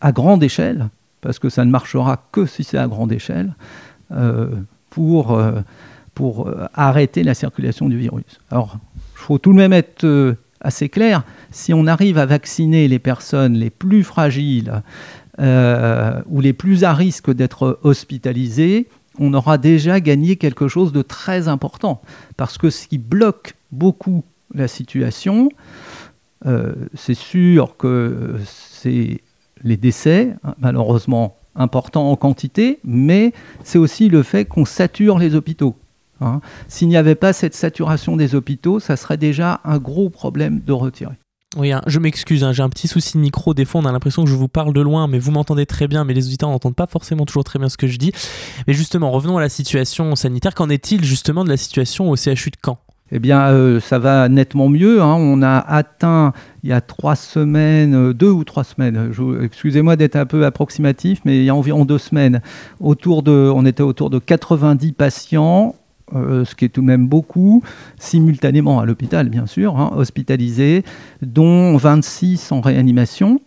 à 0.00 0.12
grande 0.12 0.42
échelle, 0.42 0.88
parce 1.20 1.38
que 1.38 1.50
ça 1.50 1.64
ne 1.64 1.70
marchera 1.70 2.24
que 2.32 2.46
si 2.46 2.64
c'est 2.64 2.78
à 2.78 2.86
grande 2.86 3.12
échelle, 3.12 3.54
euh, 4.12 4.48
pour, 4.88 5.32
euh, 5.32 5.60
pour 6.14 6.50
arrêter 6.74 7.22
la 7.22 7.34
circulation 7.34 7.88
du 7.88 7.98
virus. 7.98 8.40
Alors, 8.50 8.78
il 8.96 9.18
faut 9.18 9.38
tout 9.38 9.52
de 9.52 9.58
même 9.58 9.72
être 9.72 10.36
assez 10.60 10.88
clair, 10.88 11.24
si 11.50 11.74
on 11.74 11.86
arrive 11.86 12.16
à 12.16 12.26
vacciner 12.26 12.88
les 12.88 12.98
personnes 12.98 13.54
les 13.54 13.70
plus 13.70 14.04
fragiles 14.04 14.82
ou 15.38 16.40
les 16.40 16.52
plus 16.52 16.84
à 16.84 16.92
risque 16.92 17.32
d'être 17.32 17.78
hospitalisées, 17.82 18.88
on 19.18 19.32
aura 19.32 19.58
déjà 19.58 20.00
gagné 20.00 20.36
quelque 20.36 20.68
chose 20.68 20.92
de 20.92 21.02
très 21.02 21.48
important. 21.48 22.02
Parce 22.36 22.58
que 22.58 22.68
ce 22.70 22.88
qui 22.88 22.98
bloque 22.98 23.54
beaucoup 23.70 24.24
la 24.54 24.68
situation. 24.68 25.50
Euh, 26.46 26.72
c'est 26.94 27.14
sûr 27.14 27.76
que 27.76 28.36
c'est 28.44 29.20
les 29.62 29.76
décès, 29.76 30.34
hein, 30.42 30.54
malheureusement 30.58 31.36
importants 31.54 32.10
en 32.10 32.16
quantité, 32.16 32.78
mais 32.84 33.32
c'est 33.64 33.78
aussi 33.78 34.08
le 34.08 34.22
fait 34.22 34.44
qu'on 34.44 34.64
sature 34.64 35.18
les 35.18 35.34
hôpitaux. 35.34 35.76
Hein. 36.20 36.40
S'il 36.68 36.88
n'y 36.88 36.96
avait 36.96 37.14
pas 37.14 37.32
cette 37.32 37.54
saturation 37.54 38.16
des 38.16 38.34
hôpitaux, 38.34 38.80
ça 38.80 38.96
serait 38.96 39.16
déjà 39.16 39.60
un 39.64 39.78
gros 39.78 40.10
problème 40.10 40.60
de 40.60 40.72
retirer. 40.72 41.14
Oui, 41.56 41.72
hein, 41.72 41.82
je 41.88 41.98
m'excuse, 41.98 42.46
j'ai 42.52 42.62
un 42.62 42.68
petit 42.68 42.86
souci 42.86 43.14
de 43.14 43.18
micro. 43.22 43.54
Des 43.54 43.64
fois, 43.64 43.80
on 43.80 43.84
a 43.84 43.90
l'impression 43.90 44.22
que 44.22 44.30
je 44.30 44.36
vous 44.36 44.46
parle 44.46 44.72
de 44.72 44.80
loin, 44.80 45.08
mais 45.08 45.18
vous 45.18 45.32
m'entendez 45.32 45.66
très 45.66 45.88
bien, 45.88 46.04
mais 46.04 46.14
les 46.14 46.26
auditeurs 46.26 46.48
n'entendent 46.48 46.76
pas 46.76 46.86
forcément 46.86 47.24
toujours 47.24 47.42
très 47.42 47.58
bien 47.58 47.68
ce 47.68 47.76
que 47.76 47.88
je 47.88 47.96
dis. 47.96 48.12
Mais 48.68 48.72
justement, 48.72 49.10
revenons 49.10 49.36
à 49.36 49.40
la 49.40 49.48
situation 49.48 50.14
sanitaire. 50.14 50.54
Qu'en 50.54 50.70
est-il 50.70 51.04
justement 51.04 51.42
de 51.42 51.48
la 51.48 51.56
situation 51.56 52.08
au 52.08 52.16
CHU 52.16 52.50
de 52.50 52.56
Caen? 52.64 52.78
Eh 53.12 53.18
bien, 53.18 53.48
euh, 53.48 53.80
ça 53.80 53.98
va 53.98 54.28
nettement 54.28 54.68
mieux. 54.68 55.02
Hein. 55.02 55.16
On 55.18 55.42
a 55.42 55.58
atteint, 55.58 56.32
il 56.62 56.70
y 56.70 56.72
a 56.72 56.80
trois 56.80 57.16
semaines, 57.16 57.94
euh, 57.94 58.12
deux 58.12 58.30
ou 58.30 58.44
trois 58.44 58.64
semaines, 58.64 59.12
excusez-moi 59.42 59.96
d'être 59.96 60.16
un 60.16 60.26
peu 60.26 60.44
approximatif, 60.44 61.20
mais 61.24 61.38
il 61.38 61.44
y 61.44 61.50
a 61.50 61.54
environ 61.54 61.84
deux 61.84 61.98
semaines, 61.98 62.40
autour 62.78 63.22
de, 63.22 63.50
on 63.54 63.66
était 63.66 63.82
autour 63.82 64.10
de 64.10 64.18
90 64.18 64.92
patients, 64.92 65.74
euh, 66.14 66.44
ce 66.44 66.54
qui 66.54 66.64
est 66.64 66.68
tout 66.68 66.80
de 66.80 66.86
même 66.86 67.08
beaucoup, 67.08 67.62
simultanément 67.98 68.80
à 68.80 68.84
l'hôpital, 68.84 69.28
bien 69.28 69.46
sûr, 69.46 69.76
hein, 69.76 69.92
hospitalisés, 69.96 70.84
dont 71.22 71.76
26 71.76 72.52
en 72.52 72.60
réanimation. 72.60 73.40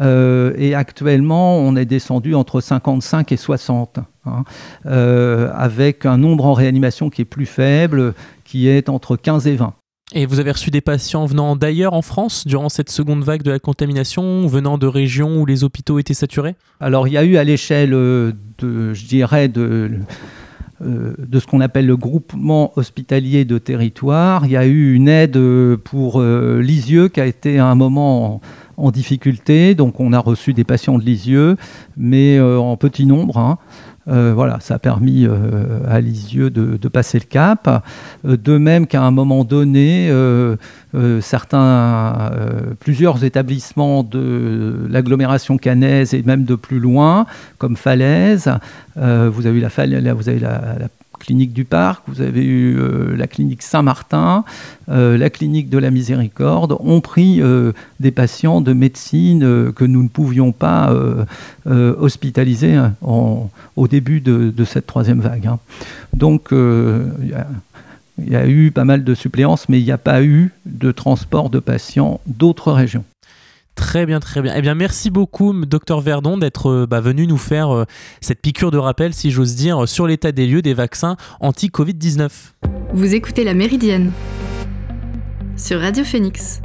et 0.00 0.74
actuellement, 0.74 1.58
on 1.58 1.74
est 1.74 1.86
descendu 1.86 2.34
entre 2.34 2.60
55 2.60 3.32
et 3.32 3.36
60, 3.36 3.98
hein, 4.26 4.44
avec 4.84 6.06
un 6.06 6.18
nombre 6.18 6.46
en 6.46 6.52
réanimation 6.52 7.10
qui 7.10 7.22
est 7.22 7.24
plus 7.24 7.46
faible, 7.46 8.14
qui 8.48 8.66
est 8.66 8.88
entre 8.88 9.16
15 9.16 9.46
et 9.46 9.56
20. 9.56 9.74
Et 10.14 10.24
vous 10.24 10.40
avez 10.40 10.52
reçu 10.52 10.70
des 10.70 10.80
patients 10.80 11.26
venant 11.26 11.54
d'ailleurs 11.54 11.92
en 11.92 12.00
France 12.00 12.46
durant 12.46 12.70
cette 12.70 12.88
seconde 12.88 13.22
vague 13.22 13.42
de 13.42 13.50
la 13.50 13.58
contamination, 13.58 14.46
venant 14.46 14.78
de 14.78 14.86
régions 14.86 15.38
où 15.38 15.44
les 15.44 15.64
hôpitaux 15.64 15.98
étaient 15.98 16.14
saturés? 16.14 16.56
Alors 16.80 17.06
il 17.08 17.12
y 17.12 17.18
a 17.18 17.24
eu 17.24 17.36
à 17.36 17.44
l'échelle 17.44 17.92
euh, 17.92 18.32
de, 18.56 18.94
je 18.94 19.04
dirais, 19.04 19.48
de, 19.48 19.90
euh, 20.80 21.12
de 21.18 21.38
ce 21.38 21.46
qu'on 21.46 21.60
appelle 21.60 21.86
le 21.86 21.98
groupement 21.98 22.72
hospitalier 22.76 23.44
de 23.44 23.58
territoire, 23.58 24.46
il 24.46 24.52
y 24.52 24.56
a 24.56 24.64
eu 24.64 24.94
une 24.94 25.08
aide 25.08 25.36
euh, 25.36 25.76
pour 25.76 26.22
Lisieux 26.22 27.08
qui 27.08 27.20
a 27.20 27.26
été 27.26 27.58
à 27.58 27.66
un 27.66 27.74
moment 27.74 28.40
en, 28.78 28.90
difficulté, 28.90 29.74
donc 29.74 30.00
on 30.00 30.14
a 30.14 30.20
reçu 30.20 30.54
des 30.54 30.64
patients 30.64 30.96
de 30.96 31.04
Lisieux, 31.04 31.56
mais 31.98 32.40
en 32.40 32.78
petit 32.78 33.04
nombre. 33.04 33.36
Hein. 33.36 33.58
Euh, 34.08 34.32
voilà, 34.34 34.58
ça 34.60 34.74
a 34.76 34.78
permis 34.78 35.26
euh, 35.26 35.80
à 35.88 36.00
Lisieux 36.00 36.50
de, 36.50 36.88
passer 36.88 37.18
le 37.18 37.24
cap. 37.24 37.84
Euh, 38.24 38.36
de 38.36 38.56
même 38.56 38.86
qu'à 38.86 39.02
un 39.02 39.10
moment 39.10 39.44
donné, 39.44 40.10
certains, 41.20 42.30
plusieurs 42.80 43.24
établissements 43.24 44.02
de 44.02 44.86
l'agglomération 44.88 45.58
cannaise 45.58 46.14
et 46.14 46.22
même 46.22 46.44
de 46.44 46.54
plus 46.54 46.78
loin, 46.78 47.26
comme 47.58 47.76
Falaise, 47.76 48.50
vous 48.96 49.46
avez, 49.46 49.60
la, 49.60 50.00
la 50.00 50.88
clinique 51.18 51.52
du 51.52 51.64
Parc, 51.64 52.02
vous 52.06 52.20
avez 52.20 52.44
eu 52.44 52.78
euh, 52.78 53.16
la 53.16 53.26
clinique 53.26 53.62
Saint-Martin, 53.62 54.44
euh, 54.88 55.18
la 55.18 55.30
clinique 55.30 55.68
de 55.68 55.78
la 55.78 55.90
Miséricorde, 55.90 56.76
ont 56.80 57.00
pris 57.00 57.40
euh, 57.40 57.72
des 58.00 58.10
patients 58.10 58.60
de 58.60 58.72
médecine 58.72 59.72
que 59.72 59.84
nous 59.84 60.02
ne 60.02 60.08
pouvions 60.08 60.52
pas 60.52 60.94
hospitaliser 61.66 62.74
hein, 62.74 62.94
au 63.02 63.88
début 63.88 64.20
de, 64.20 64.64
cette 64.64 64.86
troisième 64.86 65.20
vague. 65.20 65.46
Hein. 65.46 65.58
Donc, 66.14 66.48
il 66.52 68.28
y, 68.28 68.36
a 68.36 68.48
eu 68.48 68.70
pas 68.70 68.84
mal 68.84 69.04
de 69.04 69.14
suppléances, 69.14 69.68
mais 69.68 69.80
il 69.80 69.84
n'y 69.84 69.92
a 69.92 69.98
pas 69.98 70.22
eu 70.22 70.52
de 70.66 70.92
transport 70.92 71.50
de 71.50 71.58
patients 71.58 72.20
d'autres 72.26 72.72
régions. 72.72 73.04
Très 73.78 74.06
bien, 74.06 74.18
très 74.18 74.42
bien. 74.42 74.54
Eh 74.56 74.60
bien, 74.60 74.74
merci 74.74 75.08
beaucoup, 75.08 75.54
docteur 75.64 76.00
Verdon, 76.00 76.36
d'être 76.36 76.68
euh, 76.68 76.86
bah, 76.86 77.00
venu 77.00 77.28
nous 77.28 77.38
faire 77.38 77.70
euh, 77.70 77.84
cette 78.20 78.42
piqûre 78.42 78.72
de 78.72 78.76
rappel, 78.76 79.14
si 79.14 79.30
j'ose 79.30 79.54
dire, 79.54 79.88
sur 79.88 80.08
l'état 80.08 80.32
des 80.32 80.48
lieux 80.48 80.62
des 80.62 80.74
vaccins 80.74 81.16
anti-Covid-19. 81.40 82.28
Vous 82.92 83.14
écoutez 83.14 83.44
La 83.44 83.54
Méridienne 83.54 84.10
sur 85.56 85.80
Radio 85.80 86.02
Phoenix. 86.02 86.60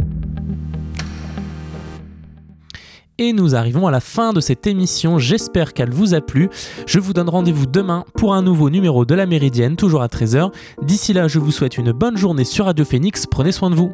Et 3.20 3.32
nous 3.32 3.54
arrivons 3.54 3.86
à 3.86 3.92
la 3.92 4.00
fin 4.00 4.34
de 4.34 4.42
cette 4.42 4.66
émission, 4.66 5.20
j'espère 5.20 5.74
qu'elle 5.74 5.92
vous 5.92 6.16
a 6.16 6.20
plu. 6.20 6.50
Je 6.88 7.00
vous 7.00 7.14
donne 7.14 7.30
rendez-vous 7.30 7.68
demain 7.68 8.06
pour 8.16 8.34
un 8.34 8.42
nouveau 8.42 8.72
numéro 8.72 9.06
de 9.06 9.14
la 9.14 9.28
Méridienne, 9.28 9.76
toujours 9.76 10.02
à 10.02 10.08
13h. 10.08 10.52
D'ici 10.82 11.14
là, 11.14 11.28
je 11.28 11.38
vous 11.38 11.52
souhaite 11.52 11.78
une 11.78 11.92
bonne 11.92 12.18
journée 12.18 12.44
sur 12.44 12.66
Radio 12.66 12.84
Phoenix, 12.84 13.28
prenez 13.28 13.52
soin 13.52 13.70
de 13.70 13.76
vous. 13.76 13.94